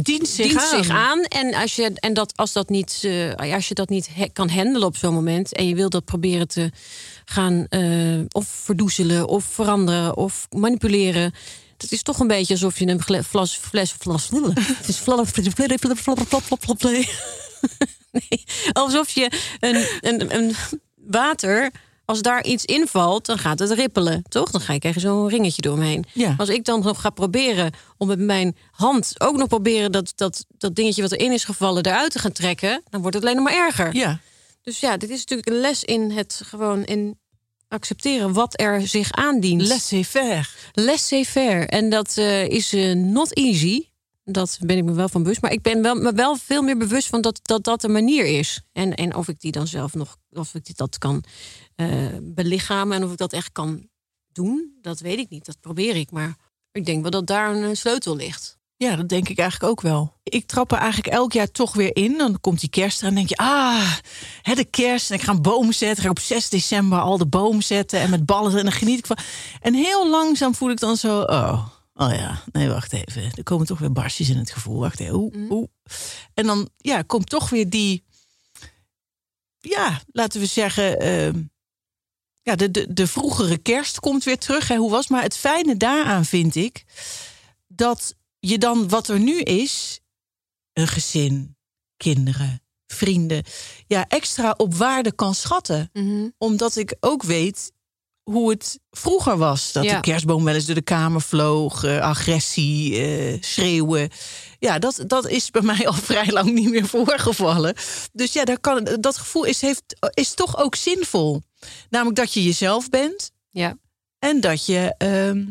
[0.03, 0.85] dient zich dient aan.
[0.85, 1.23] zich aan.
[1.25, 4.49] En, als je, en dat, als, dat niet, eh, als je dat niet he- kan
[4.49, 5.53] handelen op zo'n moment.
[5.53, 6.71] en je wil dat proberen te
[7.25, 7.67] gaan
[8.29, 11.33] of verdoezelen of veranderen of manipuleren.
[11.77, 13.27] Dat is toch een beetje alsof je een fles.
[13.27, 14.29] fles, fles
[14.79, 14.99] het is
[18.11, 20.55] nee, alsof je een, een, een
[20.95, 21.71] water.
[22.05, 24.51] Als daar iets invalt, dan gaat het rippelen, toch?
[24.51, 26.05] Dan ga je krijgen zo'n ringetje door me heen.
[26.13, 26.35] Ja.
[26.37, 30.47] Als ik dan nog ga proberen om met mijn hand ook nog proberen dat, dat,
[30.59, 33.45] dat dingetje wat erin is gevallen eruit te gaan trekken, dan wordt het alleen nog
[33.45, 33.95] maar erger.
[33.95, 34.21] Ja,
[34.63, 37.19] Dus ja, dit is natuurlijk een les in het gewoon in
[37.69, 39.69] accepteren wat er zich aandient.
[39.69, 40.49] laissez-faire.
[40.73, 41.67] Laissez-faire.
[41.67, 43.89] En dat eh, is eh, not easy.
[44.25, 45.43] Dat ben ik me wel van bewust.
[45.43, 48.25] Maar ik ben wel, me wel veel meer bewust van dat dat, dat een manier
[48.25, 48.61] is.
[48.73, 51.25] En, en of ik die dan zelf nog, of ik dat kan
[51.75, 53.89] eh, belichamen en of ik dat echt kan
[54.33, 55.47] doen, dat weet ik niet.
[55.47, 56.11] Dat probeer ik.
[56.11, 56.37] Maar
[56.73, 58.59] ik denk wel dat daar een sleutel ligt.
[58.79, 60.15] Ja, dat denk ik eigenlijk ook wel.
[60.23, 62.19] Ik trap er eigenlijk elk jaar toch weer in.
[62.19, 63.37] Dan komt die kerst en denk je...
[63.37, 63.93] ah,
[64.43, 65.11] hè, de kerst.
[65.11, 66.05] En ik ga een boom zetten.
[66.05, 68.01] Ga op 6 december al de boom zetten.
[68.01, 68.57] En met ballen.
[68.57, 69.19] En dan geniet ik van.
[69.61, 71.21] En heel langzaam voel ik dan zo...
[71.21, 73.31] oh, oh ja, nee, wacht even.
[73.35, 74.81] Er komen toch weer barstjes in het gevoel.
[74.81, 75.15] Wacht even.
[75.15, 75.69] Oeh, oeh.
[76.35, 78.05] En dan ja, komt toch weer die...
[79.59, 81.01] Ja, laten we zeggen...
[81.01, 81.43] ehm,
[82.43, 84.69] ja, de, de, de vroegere kerst komt weer terug.
[84.69, 86.85] Hè, hoe was Maar het fijne daaraan vind ik...
[87.67, 88.15] dat
[88.49, 90.01] je dan wat er nu is,
[90.73, 91.57] een gezin,
[91.97, 93.45] kinderen, vrienden,
[93.87, 95.91] ja, extra op waarde kan schatten.
[96.39, 97.73] Omdat ik ook weet
[98.23, 99.73] hoe het vroeger was.
[99.73, 99.95] Dat Ja.
[99.95, 104.11] de kerstboom wel eens door de kamer vloog, eh, agressie, eh, schreeuwen.
[104.59, 107.75] Ja, dat, dat is bij mij al vrij lang niet meer voorgevallen.
[108.13, 109.83] Dus ja, daar kan, dat gevoel is, heeft,
[110.15, 111.43] is toch ook zinvol.
[111.91, 113.79] Namelijk dat je jezelf bent Ja.
[114.19, 114.95] en dat je.
[114.99, 115.45] ehm,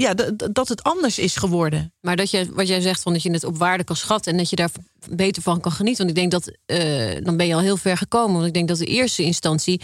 [0.00, 0.14] ja,
[0.52, 1.92] dat het anders is geworden.
[2.00, 4.38] Maar dat je, wat jij zegt, van dat je het op waarde kan schatten en
[4.38, 4.70] dat je daar
[5.10, 6.06] beter van kan genieten.
[6.06, 8.34] Want ik denk dat eh, dan ben je al heel ver gekomen.
[8.34, 9.80] Want ik denk dat de eerste instantie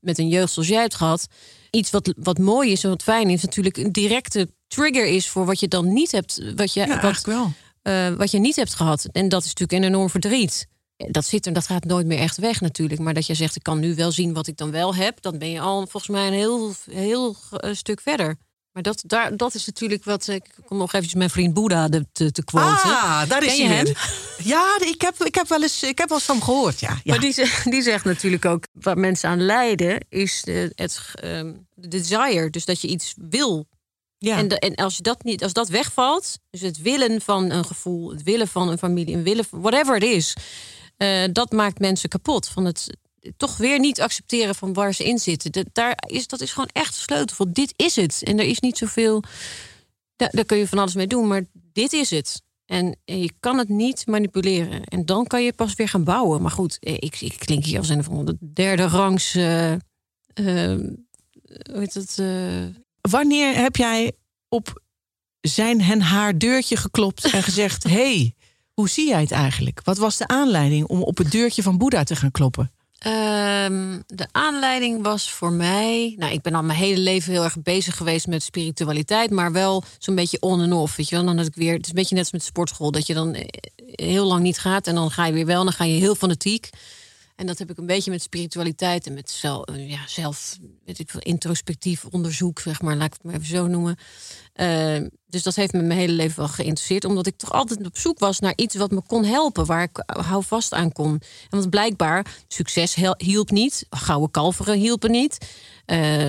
[0.00, 1.26] met een jeugd zoals jij hebt gehad,
[1.70, 5.44] iets wat, wat mooi is en wat fijn is, natuurlijk een directe trigger is voor
[5.46, 7.52] wat je dan niet hebt, wat je, Ja, wat, eigenlijk wel.
[7.82, 9.08] eh, wat je niet hebt gehad.
[9.12, 10.66] En dat is natuurlijk een enorm verdriet.
[10.96, 13.00] Dat zit er, dat gaat nooit meer echt weg natuurlijk.
[13.00, 15.38] Maar dat je zegt, ik kan nu wel zien wat ik dan wel heb, dan
[15.38, 18.36] ben je al volgens mij een heel, heel eh, stuk verder.
[18.78, 20.28] Maar dat, daar, dat is natuurlijk wat.
[20.28, 22.68] Ik kom nog eventjes mijn vriend Boeddha te, te quoten.
[22.90, 23.94] Ah, daar is Ken je hij hem?
[24.42, 26.80] Ja, ik heb, ik heb wel eens, ik heb wel eens van hem gehoord.
[26.80, 27.00] Ja, ja.
[27.04, 31.52] Maar die, zegt- die zegt natuurlijk ook, waar mensen aan lijden, is de, het ehm,
[31.74, 32.50] de desire.
[32.50, 33.66] Dus dat je iets wil.
[34.18, 34.36] ja.
[34.36, 37.64] En, de- en als, je dat niet, als dat wegvalt, dus het willen van een
[37.64, 40.36] gevoel, het willen van een familie, een willen van whatever het is,
[40.96, 42.48] eh, dat maakt mensen kapot.
[42.48, 42.96] Van het
[43.36, 45.52] toch weer niet accepteren van waar ze in zitten.
[45.52, 47.36] Dat, daar is, dat is gewoon echt de sleutel.
[47.36, 48.22] Van dit is het.
[48.24, 49.22] En er is niet zoveel.
[50.16, 52.42] Daar, daar kun je van alles mee doen, maar dit is het.
[52.66, 54.84] En, je kan het niet manipuleren.
[54.84, 56.42] En dan kan je pas weer gaan bouwen.
[56.42, 59.34] Maar goed, eh, ik, ik klink hier als een van de derde rangs.
[59.34, 59.78] eh, eh,
[60.34, 62.22] hoe heet het?
[63.00, 64.12] Wanneer heb jij
[64.48, 64.82] op
[65.40, 68.34] zijn en haar deurtje geklopt en gezegd: hey,
[68.72, 69.80] hoe zie jij het eigenlijk?
[69.84, 72.72] Wat was de aanleiding om op het deurtje van Boeddha te gaan kloppen?
[72.98, 76.14] Ehm, de aanleiding was voor mij.
[76.18, 79.84] Nou, ik ben al mijn hele leven heel erg bezig geweest met spiritualiteit, maar wel
[79.98, 80.96] zo'n beetje on en off.
[80.96, 81.24] Weet je wel?
[81.24, 81.72] Dan ik weer.
[81.72, 83.44] Het is een beetje net als met sportschool, dat je dan eh,
[83.86, 86.14] heel lang niet gaat en dan ga je weer wel, en dan ga je heel
[86.14, 86.70] fanatiek.
[87.38, 91.10] En dat heb ik een beetje met spiritualiteit en met zelf, ja, zelf weet ik
[91.10, 93.96] veel, introspectief onderzoek, zeg maar, laat ik het maar even zo noemen.
[94.54, 97.98] Uh, dus dat heeft me mijn hele leven wel geïnteresseerd, omdat ik toch altijd op
[97.98, 101.12] zoek was naar iets wat me kon helpen, waar ik hou vast aan kon.
[101.12, 105.38] En want blijkbaar, succes hielp niet, gouden kalveren hielpen niet.
[105.86, 106.26] Uh,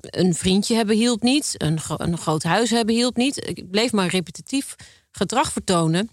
[0.00, 3.48] een vriendje hebben hielp niet, een, een groot huis hebben hielp niet.
[3.48, 4.74] Ik bleef maar repetitief
[5.10, 6.10] gedrag vertonen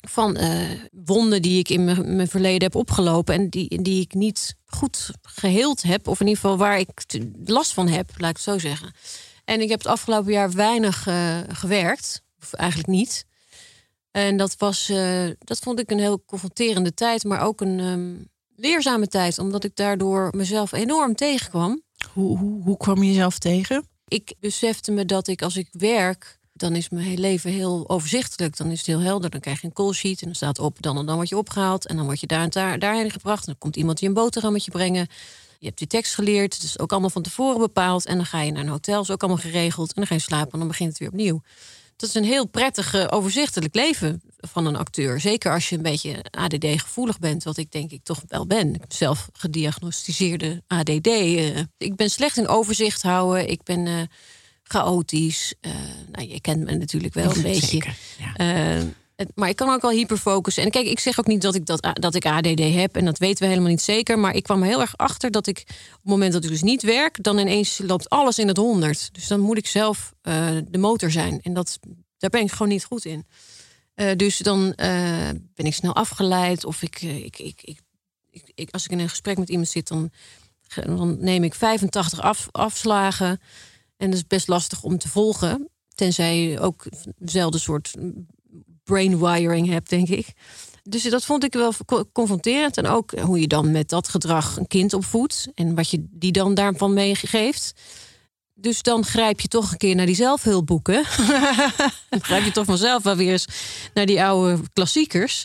[0.00, 0.70] van uh,
[1.04, 1.84] wonden die ik in
[2.16, 6.42] mijn verleden heb opgelopen en die, die ik niet goed geheeld heb, of in ieder
[6.42, 7.04] geval waar ik
[7.44, 8.92] last van heb, laat ik het zo zeggen.
[9.44, 13.26] En ik heb het afgelopen jaar weinig uh, gewerkt, of eigenlijk niet.
[14.10, 18.28] En dat was, uh, dat vond ik een heel confronterende tijd, maar ook een um,
[18.56, 21.82] leerzame tijd, omdat ik daardoor mezelf enorm tegenkwam.
[22.12, 23.88] Hoe, hoe, hoe kwam je jezelf tegen?
[24.08, 28.56] Ik besefte me dat ik als ik werk dan is mijn leven heel overzichtelijk.
[28.56, 29.30] Dan is het heel helder.
[29.30, 31.36] Dan krijg je een call sheet en dan staat op, dan en dan word je
[31.36, 31.86] opgehaald.
[31.86, 33.40] En dan word je daar en daar, daarheen gebracht.
[33.40, 35.06] En dan komt iemand je een boterhammetje brengen.
[35.58, 36.54] Je hebt die tekst geleerd.
[36.54, 38.06] Het is ook allemaal van tevoren bepaald.
[38.06, 39.88] En dan ga je naar een hotel, is ook allemaal geregeld.
[39.88, 41.42] En dan ga je slapen en dan begint het weer opnieuw.
[41.96, 45.20] Dat is een heel prettig, overzichtelijk leven van een acteur.
[45.20, 48.74] Zeker als je een beetje ADD-gevoelig bent, wat ik denk ik toch wel ben.
[48.74, 51.06] Ik ben zelf gediagnosticeerde ADD.
[51.06, 53.48] Uh, ik ben slecht in overzicht houden.
[53.48, 54.08] Ik ben...
[54.68, 55.54] Chaotisch.
[55.60, 55.72] Uh,
[56.12, 57.82] nou, je kent me natuurlijk wel een beetje.
[58.40, 58.82] Uh,
[59.34, 60.62] maar ik kan ook wel hyperfocussen.
[60.62, 62.96] En kijk, ik zeg ook niet dat ik, dat, dat ik ADD heb.
[62.96, 64.18] En dat weten we helemaal niet zeker.
[64.18, 66.82] Maar ik kwam heel erg achter dat ik op het moment dat ik dus niet
[66.82, 67.22] werk...
[67.22, 69.14] dan ineens loopt alles in het honderd.
[69.14, 71.40] Dus dan moet ik zelf uh, de motor zijn.
[71.42, 71.78] En dat,
[72.18, 73.26] daar ben ik gewoon niet goed in.
[74.16, 74.72] dus dan
[75.54, 76.64] ben ik snel afgeleid.
[76.64, 77.80] Of ik, ik, ik, ik,
[78.54, 79.88] ik, als ik in een gesprek met iemand zit...
[79.88, 80.10] dan,
[80.84, 83.40] dan neem ik 85 af, afslagen...
[83.98, 85.68] En dat is best lastig om te volgen.
[85.94, 86.86] Tenzij je ook
[87.18, 87.94] dezelfde soort
[88.84, 90.32] brainwiring hebt, denk ik.
[90.82, 91.72] Dus dat vond ik wel
[92.12, 92.76] confronterend.
[92.76, 95.48] En ook hoe je dan met dat gedrag een kind opvoedt.
[95.54, 97.72] En wat je die dan daarvan meegeeft.
[98.54, 101.04] Dus dan grijp je toch een keer naar die zelfhulpboeken.
[102.10, 103.46] dan grijp je toch vanzelf wel weer eens
[103.94, 105.44] naar die oude klassiekers.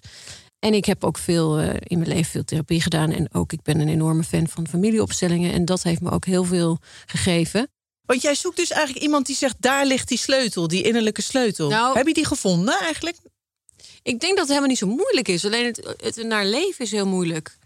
[0.60, 3.12] En ik heb ook veel uh, in mijn leven veel therapie gedaan.
[3.12, 5.54] En ook ik ben een enorme fan van familieopstellingen.
[5.54, 7.68] En dat heeft me ook heel veel gegeven.
[8.06, 11.70] Want jij zoekt dus eigenlijk iemand die zegt: daar ligt die sleutel, die innerlijke sleutel.
[11.70, 13.18] Nou, Heb je die gevonden eigenlijk?
[14.04, 15.46] Ik denk dat het helemaal niet zo moeilijk is.
[15.46, 17.58] Alleen het, het naar leven is heel moeilijk.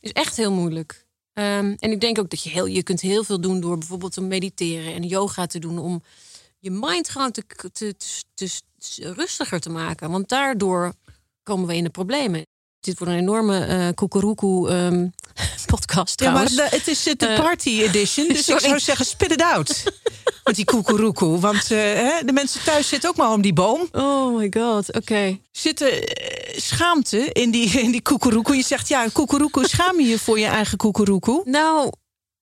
[0.00, 1.06] Is echt heel moeilijk.
[1.34, 4.12] Um, en ik denk ook dat je heel, je kunt heel veel doen door bijvoorbeeld
[4.12, 6.02] te mediteren en yoga te doen om
[6.58, 10.10] je mind gewoon te, te, te, te rustiger te maken.
[10.10, 10.94] Want daardoor
[11.42, 12.42] komen we in de problemen.
[12.80, 15.12] Dit wordt een enorme uh, koekeroekoe um,
[15.66, 19.42] podcast Ja, maar het is de uh, party edition, dus ik zou zeggen spit it
[19.42, 19.82] out.
[20.44, 21.38] Met die koekeroekoe.
[21.38, 21.68] Want uh,
[22.24, 23.88] de mensen thuis zitten ook maar om die boom.
[23.92, 24.98] Oh my god, oké.
[24.98, 25.42] Okay.
[25.50, 26.02] Zit er
[26.56, 28.56] schaamte in die, in die koekeroekoe?
[28.56, 31.40] Je zegt ja, koekeroekoe, schaam je je voor je eigen koekeroekoe?
[31.44, 31.92] Nou,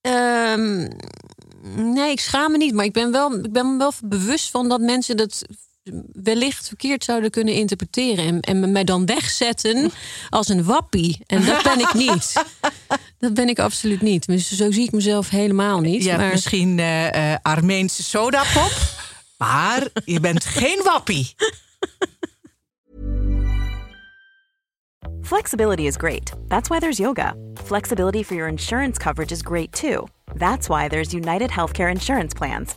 [0.00, 0.88] um,
[1.74, 2.74] nee, ik schaam me niet.
[2.74, 5.42] Maar ik ben, wel, ik ben wel bewust van dat mensen dat
[6.12, 8.24] wellicht verkeerd zouden kunnen interpreteren.
[8.24, 9.90] En, en mij dan wegzetten
[10.30, 11.18] als een wappie.
[11.26, 12.32] En dat ben ik niet.
[13.18, 14.26] Dat ben ik absoluut niet.
[14.26, 16.04] Dus zo zie ik mezelf helemaal niet.
[16.04, 16.30] Je maar...
[16.30, 18.72] misschien uh, uh, Armeense sodapop.
[19.38, 21.34] maar je bent geen wappie.
[25.22, 26.32] Flexibility is great.
[26.48, 27.34] That's why there's yoga.
[27.64, 30.06] Flexibility for your insurance coverage is great too.
[30.38, 32.76] That's why there's United Healthcare Insurance Plans.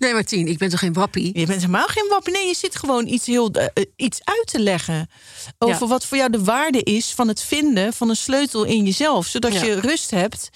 [0.00, 1.38] Nee, Martien, ik ben toch geen wappie?
[1.38, 2.32] Je bent helemaal geen wappie.
[2.32, 5.10] Nee, je zit gewoon iets, heel, uh, iets uit te leggen.
[5.58, 9.26] Over wat voor jou de waarde is van het vinden van een sleutel in jezelf.
[9.26, 9.64] Zodat ja.
[9.64, 10.50] je rust hebt.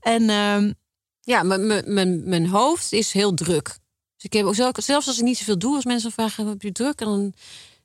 [0.00, 0.72] En, uh,
[1.20, 3.64] ja, mijn hoofd is heel druk.
[4.16, 6.62] Dus ik heb ook zelf, zelfs als ik niet zoveel doe, als mensen vragen: heb
[6.62, 7.00] je druk?
[7.00, 7.34] En dan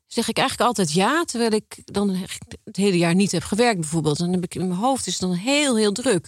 [0.07, 1.23] zeg ik eigenlijk altijd ja.
[1.23, 2.15] Terwijl ik dan
[2.63, 4.17] het hele jaar niet heb gewerkt, bijvoorbeeld.
[4.17, 6.27] Dan heb ik in mijn hoofd is dan heel, heel druk.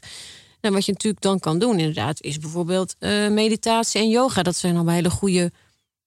[0.62, 4.44] Nou, wat je natuurlijk dan kan doen, inderdaad, is bijvoorbeeld uh, meditatie en yoga.
[4.44, 5.52] Dat zijn allemaal hele goede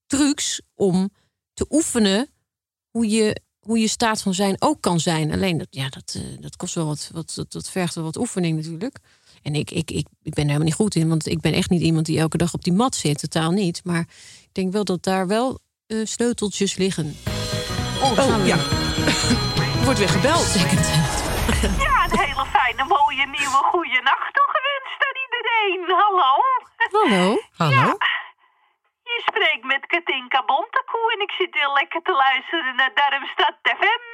[0.07, 1.11] trucs om
[1.55, 2.29] te oefenen
[2.91, 5.33] hoe je, hoe je staat van zijn ook kan zijn.
[5.33, 8.17] Alleen dat, ja, dat, uh, dat kost wel wat, wat dat, dat, vergt wel wat
[8.17, 8.99] oefening natuurlijk.
[9.43, 11.71] En ik, ik, ik, ik ben er helemaal niet goed in, want ik ben echt
[11.71, 13.81] niet iemand die elke dag op die mat zit, totaal niet.
[13.85, 14.01] Maar
[14.43, 17.17] ik denk wel dat daar wel uh, sleuteltjes liggen.
[18.03, 18.59] Oh, oh ja.
[19.85, 20.55] Wordt weer gebeld.
[21.79, 22.45] Ja, een hele
[23.15, 25.99] mooie, nieuwe, goede nacht toegewenst aan iedereen.
[26.03, 26.33] hallo.
[26.93, 27.39] Hallo.
[27.57, 27.97] Hallo?
[29.03, 34.05] Je spreekt met Katinka Bontekoe en ik zit heel lekker te luisteren naar Darmstad FM.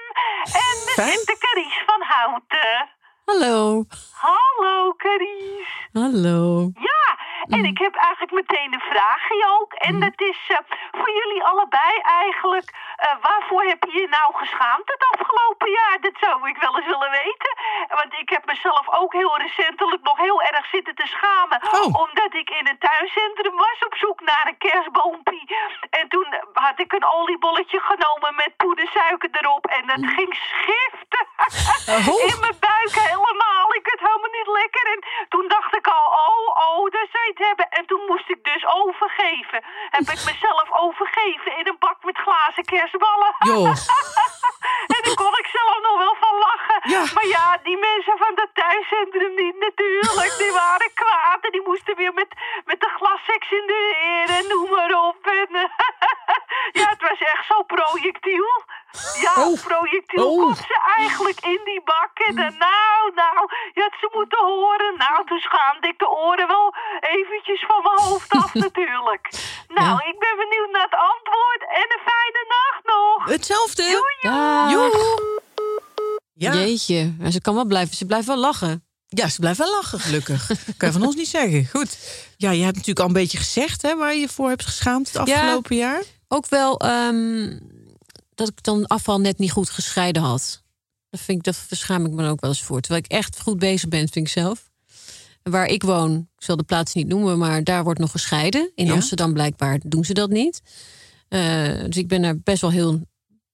[0.42, 2.88] En er zit de Caries van Houten.
[3.24, 3.84] Hallo.
[4.12, 5.68] Hallo, Caries.
[5.92, 6.70] Hallo.
[6.74, 7.18] Ja,
[7.48, 9.72] en ik heb eigenlijk meteen een vraagje ook.
[9.72, 10.56] En dat is eh,
[10.90, 12.70] voor jullie allebei eigenlijk.
[12.96, 15.96] eh, waarvoor heb je je nou geschaamd het afgelopen jaar?
[16.00, 17.52] Dat zou ik wel eens willen weten.
[17.88, 21.60] Want ik heb mezelf ook heel recentelijk nog heel erg zitten te schamen.
[21.72, 22.00] Oh.
[22.04, 25.56] Omdat ik in een tuincentrum was op zoek naar een kerstboompie.
[25.90, 29.66] En toen had ik een oliebolletje genomen met poedersuiker erop.
[29.66, 31.26] En dat ging schiften.
[31.90, 32.06] Oh.
[32.06, 33.74] In mijn buik helemaal.
[33.74, 34.84] Ik het helemaal niet lekker.
[34.94, 37.68] En toen dacht ik al, oh, oh, daar zou het hebben.
[37.78, 39.60] En toen moest ik dus overgeven.
[39.96, 43.32] Heb ik mezelf overgeven in een bak met glazen kerstballen.
[43.38, 43.74] Joh.
[44.94, 46.80] en daar kon ik zelf nog wel van lachen.
[46.94, 47.02] Ja.
[47.14, 50.32] Maar ja, die mensen van dat thuiscentrum niet natuurlijk.
[50.38, 52.30] Die waren kwaad en die moesten weer met,
[52.64, 53.80] met de glasseks in de
[54.12, 55.26] eer en noem maar op.
[55.26, 55.48] En,
[56.80, 58.48] ja, het was echt zo projectiel.
[59.24, 59.60] Ja, Oh.
[59.70, 60.40] projectiel Oh.
[60.42, 62.10] komt ze eigenlijk in die bak.
[62.28, 63.38] En dan, nou, nou,
[63.74, 64.94] je had ze moeten horen.
[64.98, 69.24] Nou, toen schaamde ik de oren wel eventjes van mijn hoofd af natuurlijk.
[69.68, 73.24] Nou, ik ben benieuwd naar het antwoord en een fijne nacht nog.
[73.34, 73.82] Hetzelfde.
[73.82, 74.90] Joe.
[76.34, 76.52] Ja.
[76.52, 77.14] Jeetje.
[77.30, 77.94] Ze kan wel blijven.
[77.96, 78.84] Ze blijft wel lachen.
[79.16, 80.46] Ja, ze blijft wel lachen, gelukkig.
[80.76, 81.66] kan je van ons niet zeggen.
[81.66, 81.98] Goed.
[82.36, 85.06] Ja, je hebt natuurlijk al een beetje gezegd hè, waar je je voor hebt geschaamd
[85.12, 86.02] het afgelopen jaar.
[86.28, 87.58] Ook wel ehm,
[88.34, 90.62] dat ik dan afval net niet goed gescheiden had.
[91.10, 92.80] Dat, vind ik, dat verschaam ik me ook wel eens voor.
[92.80, 94.70] Terwijl ik echt goed bezig ben, vind ik zelf.
[95.42, 98.70] Waar ik woon, ik zal de plaats niet noemen, maar daar wordt nog gescheiden.
[98.74, 98.92] In Ja.
[98.92, 100.60] Amsterdam blijkbaar doen ze dat niet.
[101.28, 103.00] Eh, dus ik ben daar best wel heel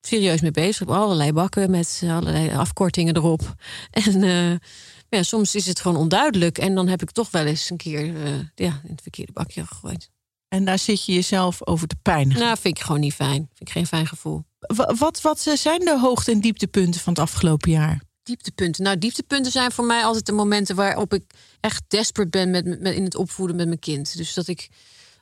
[0.00, 0.80] serieus mee bezig.
[0.80, 3.54] Ik heb allerlei bakken met allerlei afkortingen erop.
[3.90, 4.61] En
[5.09, 6.59] ja, soms is het gewoon onduidelijk.
[6.59, 9.66] En dan heb ik toch wel eens een keer eh, ja, in het verkeerde bakje
[9.66, 10.11] gegooid.
[10.48, 12.42] En daar zit je jezelf over te pijnigen.
[12.42, 13.48] Nou, vind ik gewoon niet fijn.
[13.54, 14.44] Vind ik geen fijn gevoel.
[14.59, 18.02] Wa- wat, wat eh, zijn de hoogte- en dieptepunten van het afgelopen jaar?
[18.22, 18.84] Dieptepunten.
[18.84, 21.24] Nou, dieptepunten zijn voor mij altijd de momenten waarop ik
[21.61, 24.16] echt desperate ben met, met, in het opvoeden met mijn kind.
[24.16, 24.68] Dus dat ik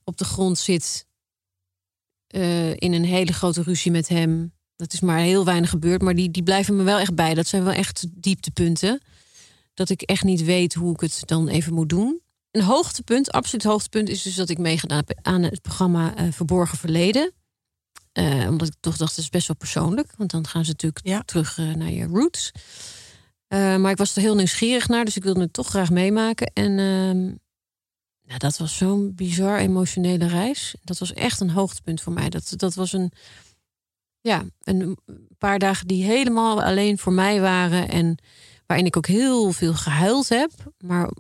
[0.05, 1.07] op de grond zit
[2.27, 4.53] eh, in een hele grote ruzie met hem.
[4.77, 7.35] Dat is maar heel weinig gebeurd, maar die, die blijven me wel echt bij.
[7.35, 9.01] Dat zijn wel echt dieptepunten.
[9.75, 12.21] Dat ik echt niet weet hoe ik het dan even moet doen.
[12.51, 16.79] Een hoogtepunt, absoluut hoogtepunt, is dus dat ik meegedaan heb aan het programma eh, Verborgen
[16.79, 17.33] Verleden.
[18.13, 20.13] Eh, omdat ik toch dacht, dat is best wel persoonlijk.
[20.17, 21.23] Want dan gaan ze natuurlijk Ja.
[21.23, 22.53] terug eh, naar je roots.
[23.49, 26.47] Maar ik was er heel nieuwsgierig naar, dus ik wilde het toch graag meemaken.
[26.53, 27.23] En ehm,
[28.27, 30.75] nou, dat was zo'n bizar emotionele reis.
[30.83, 32.29] Dat was echt een hoogtepunt voor mij.
[32.31, 33.13] Dat, dat was een,
[34.21, 34.99] ja, een
[35.39, 37.89] paar dagen die helemaal alleen voor mij waren.
[37.89, 38.17] En
[38.67, 40.51] waarin ik ook heel veel gehuild heb.
[40.79, 41.11] Maar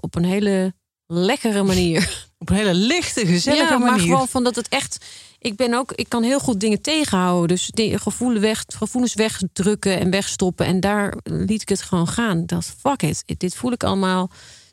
[0.00, 0.74] op een hele
[1.06, 2.02] lekkere manier.
[2.38, 4.00] Op een hele lichte, gezellige ja, maar manier.
[4.06, 5.04] gewoon van dat het echt.
[5.38, 7.48] Ik ben ook, ik kan heel goed dingen tegenhouden.
[7.48, 10.66] Dus gevoelens, weg, gevoelens wegdrukken en wegstoppen.
[10.66, 12.38] En daar liet ik het gewoon gaan.
[12.38, 13.24] Ik dacht, fuck it.
[13.36, 14.26] Dit voel ik allemaal.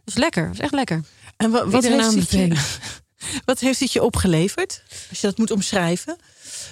[0.04, 0.44] Dat is lekker.
[0.46, 1.04] Dat is echt lekker.
[1.38, 2.80] En wa- wat, Iedereen heeft het je,
[3.46, 4.84] wat heeft het je opgeleverd?
[5.10, 6.16] Als je dat moet omschrijven.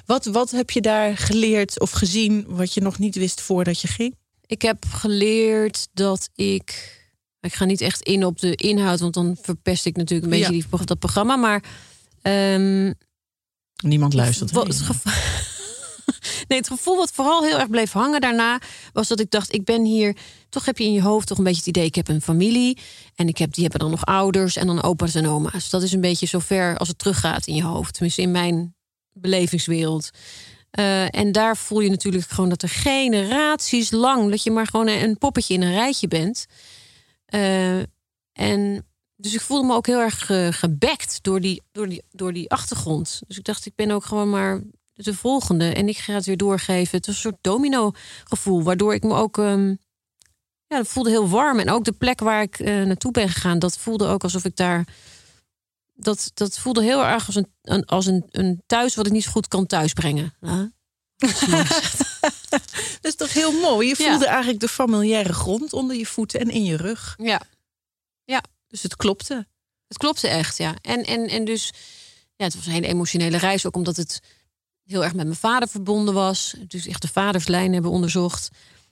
[0.06, 3.88] Wat, wat heb je daar geleerd of gezien wat je nog niet wist voordat je
[3.88, 4.16] ging?
[4.50, 6.98] Ik heb geleerd dat ik.
[7.40, 10.54] Ik ga niet echt in op de inhoud, want dan verpest ik natuurlijk een beetje
[10.56, 10.66] Ja.
[10.78, 11.36] die, dat programma.
[11.36, 11.64] Maar.
[12.22, 12.94] ehm,
[13.84, 14.52] Niemand luistert.
[14.52, 15.14] Wat- het gevoel,
[16.48, 18.60] nee, het gevoel wat vooral heel erg bleef hangen daarna
[18.94, 20.16] was dat ik dacht: ik ben hier.
[20.50, 22.78] Toch heb je in je hoofd toch een beetje het idee: ik heb een familie
[23.16, 25.70] en ik heb die hebben dan nog ouders en dan opa's en oma's.
[25.70, 28.76] Dat is een beetje zover als het teruggaat in je hoofd, tenminste in mijn
[29.14, 30.10] belevingswereld.
[30.72, 34.88] Eh, en daar voel je natuurlijk gewoon dat er generaties lang dat je maar gewoon
[34.88, 36.46] een poppetje in een rijtje bent.
[37.26, 37.80] Eh,
[38.34, 42.34] en dus ik voelde me ook heel erg ge- gebekt door die, door, die, door
[42.34, 43.22] die achtergrond.
[43.28, 44.62] Dus ik dacht, ik ben ook gewoon maar
[44.94, 45.74] de volgende.
[45.74, 46.98] En ik ga het weer doorgeven.
[46.98, 47.92] Het was een soort domino
[48.24, 48.64] gevoel.
[48.64, 49.38] Waardoor ik me ook...
[49.38, 49.68] ehm,
[50.68, 51.60] ja, dat voelde heel warm.
[51.60, 53.60] En ook de plek waar ik eh, naartoe ben gegaan...
[53.60, 54.88] dat voelde ook alsof ik daar...
[56.02, 58.96] Dat, dat voelde heel erg als, een, als een, een thuis...
[58.96, 60.34] wat ik niet zo goed kan thuisbrengen.
[60.42, 60.72] Ja.
[62.50, 63.88] Dat is toch heel mooi.
[63.88, 64.10] Je Ja.
[64.10, 67.16] voelde eigenlijk de familiaire grond onder je voeten en in je rug.
[68.26, 68.44] ja.
[68.68, 69.48] Dus het klopte.
[69.88, 70.76] Het klopte echt, ja.
[70.82, 71.72] En, en, en dus,
[72.36, 73.66] ja, het was een hele emotionele reis.
[73.66, 74.20] Ook omdat het
[74.84, 76.56] heel erg met mijn vader verbonden was.
[76.68, 78.50] Dus echt de vaderslijn hebben onderzocht.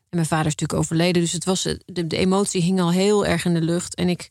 [0.10, 1.22] En mijn vader is natuurlijk overleden.
[1.22, 3.96] Dus het was, de, de emotie hing al heel erg in de lucht.
[3.96, 4.28] En ik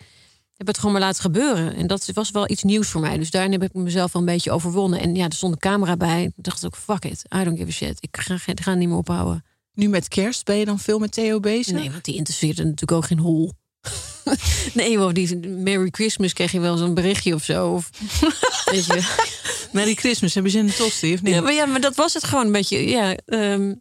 [0.57, 1.75] heb het gewoon maar laten gebeuren.
[1.75, 3.19] En dat was wel iets nieuws voor mij.
[3.19, 5.01] Dus daarin heb ik mezelf wel een beetje overwonnen.
[5.01, 6.23] En ja, er stond een camera bij.
[6.23, 7.97] Ik dacht ook, fuck it, I don't give a shit.
[8.01, 9.45] Ik ga, ga, ga niet meer ophouden.
[9.73, 11.73] Nu met kerst ben je dan veel met Theo bezig?
[11.73, 13.53] Nee, want die interesseerde natuurlijk ook geen hol.
[14.75, 17.73] Nee, hoor, die Merry Christmas kreeg je wel zo'n berichtje of zo.
[17.73, 17.91] Of,
[18.71, 19.69] weet je.
[19.73, 21.35] Merry Christmas, hebben ze in de tosti of niet?
[21.35, 22.89] Ja, maar, ja, maar dat was het gewoon een beetje.
[22.89, 23.75] Ja, ehm,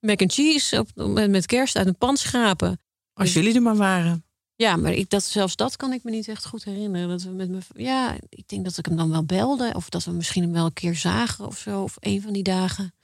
[0.00, 2.80] mac and cheese op, met, met kerst uit een pan schrapen.
[3.14, 4.24] Als jullie er maar waren.
[4.56, 7.08] Ja, maar ik, dat, zelfs dat kan ik me niet echt goed herinneren.
[7.08, 9.72] Dat we met me, ja, ik denk dat ik hem dan wel belde.
[9.74, 11.82] Of dat we misschien hem wel een keer zagen of zo.
[11.82, 12.94] Of een van die dagen.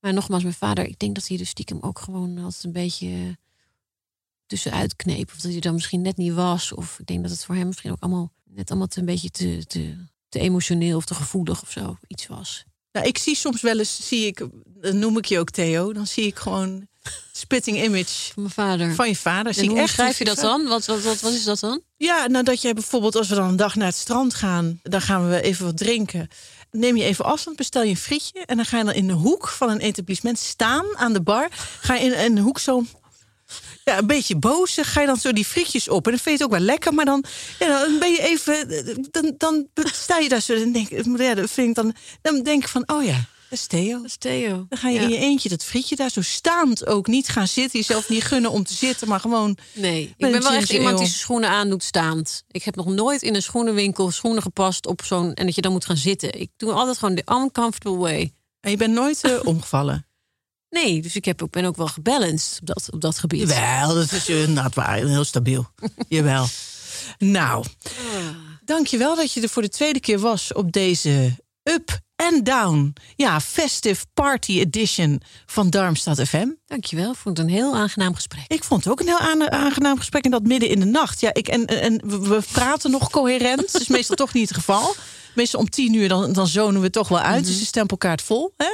[0.00, 3.38] Maar nogmaals, mijn vader, ik denk dat hij dus stiekem ook gewoon altijd een beetje
[4.46, 5.28] tussenuit kneep.
[5.28, 6.72] Of dat hij dan misschien net niet was.
[6.72, 9.64] Of ik denk dat het voor hem misschien ook allemaal net allemaal een beetje te,
[9.66, 9.96] te,
[10.28, 12.64] te emotioneel of te gevoelig of zo iets was.
[12.92, 16.06] Nou, ik zie soms wel eens, zie ik, dan noem ik je ook Theo, dan
[16.06, 16.86] zie ik gewoon
[17.32, 18.94] spitting image Van mijn vader.
[18.94, 19.54] van je vader.
[19.54, 20.66] Zie en ik hoe echt schrijf je dat dan?
[20.66, 21.80] Wat, wat, wat, wat is dat dan?
[21.96, 25.00] Ja, nou dat jij bijvoorbeeld als we dan een dag naar het strand gaan, dan
[25.00, 26.28] gaan we even wat drinken.
[26.70, 29.12] Neem je even afstand, bestel je een frietje en dan ga je dan in de
[29.12, 31.48] hoek van een etablissement staan aan de bar.
[31.80, 32.84] Ga je in een hoek zo
[33.84, 34.78] ja, een beetje boos.
[34.80, 36.04] Ga je dan zo die frietjes op.
[36.04, 36.94] En dan vind je het ook wel lekker.
[36.94, 37.24] Maar dan,
[37.58, 38.68] ja, dan ben je even.
[39.10, 40.54] Dan, dan sta je daar zo.
[40.54, 40.88] En denk,
[41.18, 43.96] ja, dat vind ik dan, dan denk ik van: oh ja, dat is Theo.
[43.96, 44.66] Dat is Theo.
[44.68, 45.02] Dan ga je Ja.
[45.02, 47.78] in je eentje dat frietje daar zo staand ook niet gaan zitten.
[47.78, 49.56] Jezelf niet gunnen om te zitten, maar gewoon.
[49.72, 52.44] Nee, ik ben wel echt iemand die zijn schoenen aandoet staand.
[52.50, 55.72] Ik heb nog nooit in een schoenenwinkel schoenen gepast op zo'n en dat je dan
[55.72, 56.40] moet gaan zitten.
[56.40, 58.32] Ik doe altijd gewoon de uncomfortable way.
[58.60, 60.06] En je bent nooit eh, omgevallen.
[60.70, 63.48] Nee, dus ik heb, ben ook wel gebalanced op dat, op dat gebied.
[63.48, 64.96] Jawel, dat is eh, inderdaad waar.
[64.96, 65.66] Heel stabiel.
[66.08, 66.46] Jawel.
[67.18, 67.64] Nou,
[68.64, 71.36] dankjewel dat je er voor de tweede keer was op deze
[71.68, 72.92] Up and Down.
[73.16, 76.48] Ja, Festive Party Edition van Darmstad FM.
[76.66, 78.44] Dankjewel, ik vond het een heel aangenaam gesprek.
[78.46, 81.20] Ik vond het ook een heel aan- aangenaam gesprek en dat midden in de nacht.
[81.20, 83.72] Ja, ik, en, en we- praten nog coherent.
[83.72, 84.94] Dat is meestal toch niet het geval.
[85.34, 87.44] Meestal om tien uur dan, dan zonen we toch wel uit.
[87.46, 88.52] Dus de stempelkaart vol.
[88.56, 88.66] Hè?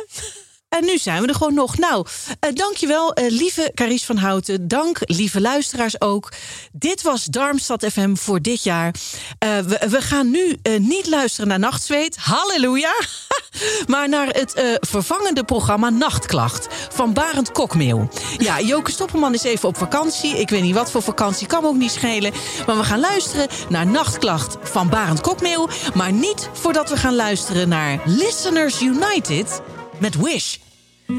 [0.79, 1.79] En nu zijn we er gewoon nog.
[1.79, 2.07] Nou,
[2.41, 4.69] eh, dankjewel, eh lieve Caries van Houten.
[4.69, 6.33] Dank, lieve luisteraars ook.
[6.73, 8.95] Dit was Darmstad FM voor dit jaar.
[9.39, 12.17] Eh, we, we gaan nu niet luisteren naar Nachtzweet.
[12.17, 12.95] Halleluja.
[13.87, 18.09] maar naar het vervangende programma Nachtklacht van Barend Kokmeel.
[18.39, 20.39] Ja, Joke Stoppelman is even op vakantie.
[20.39, 22.33] Ik weet niet wat voor vakantie, kan me ook niet schelen.
[22.67, 25.69] Maar we gaan luisteren naar Nachtklacht van Barend Kokmeel.
[25.95, 29.61] Maar niet voordat we gaan luisteren naar Listeners United
[29.99, 30.62] met Wish.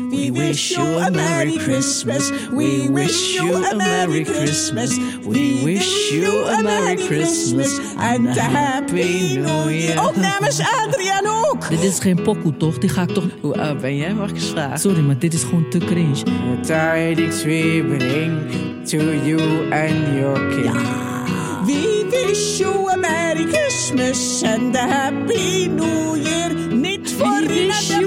[0.09, 2.31] We wish you a Merry Christmas.
[2.51, 4.97] We wish you a Merry Christmas.
[5.25, 10.03] We wish you a Merry Christmas and a Happy New Year.
[10.03, 11.69] Ook namens Adriaan ook.
[11.69, 12.77] Dit is geen pokoe, toch?
[12.77, 13.23] Die ga ik toch...
[13.41, 14.79] Hoe oud ben jij, mag ik eens vragen?
[14.79, 16.23] Sorry, maar dit is gewoon te cringe.
[16.61, 18.31] Tidings we bring
[18.87, 19.41] to you
[19.71, 21.11] and your king.
[21.65, 26.62] We wish you a Merry Christmas and a Happy New Year.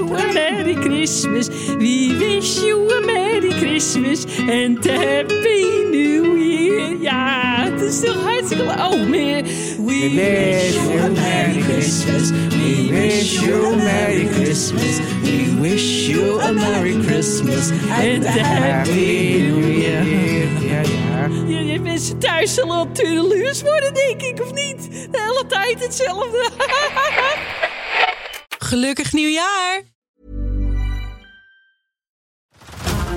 [0.07, 1.49] You a Merry Christmas.
[1.49, 4.25] We wish you a Merry Christmas.
[4.39, 6.97] And a Happy New Year.
[7.01, 8.63] Ja, het is toch hartstikke...
[8.63, 9.43] Oh, meer.
[9.77, 12.31] We wish you a Merry Christmas.
[12.31, 14.99] We wish you a Merry Christmas.
[15.23, 20.03] We wish you a Merry Christmas and a Happy New Year.
[20.61, 21.29] Ja, ja.
[21.47, 25.07] Ja, mensen thuis zullen al tureluurs worden, denk ik, of niet?
[25.11, 26.49] De hele tijd hetzelfde.
[28.69, 29.96] Gelukkig nieuwjaar!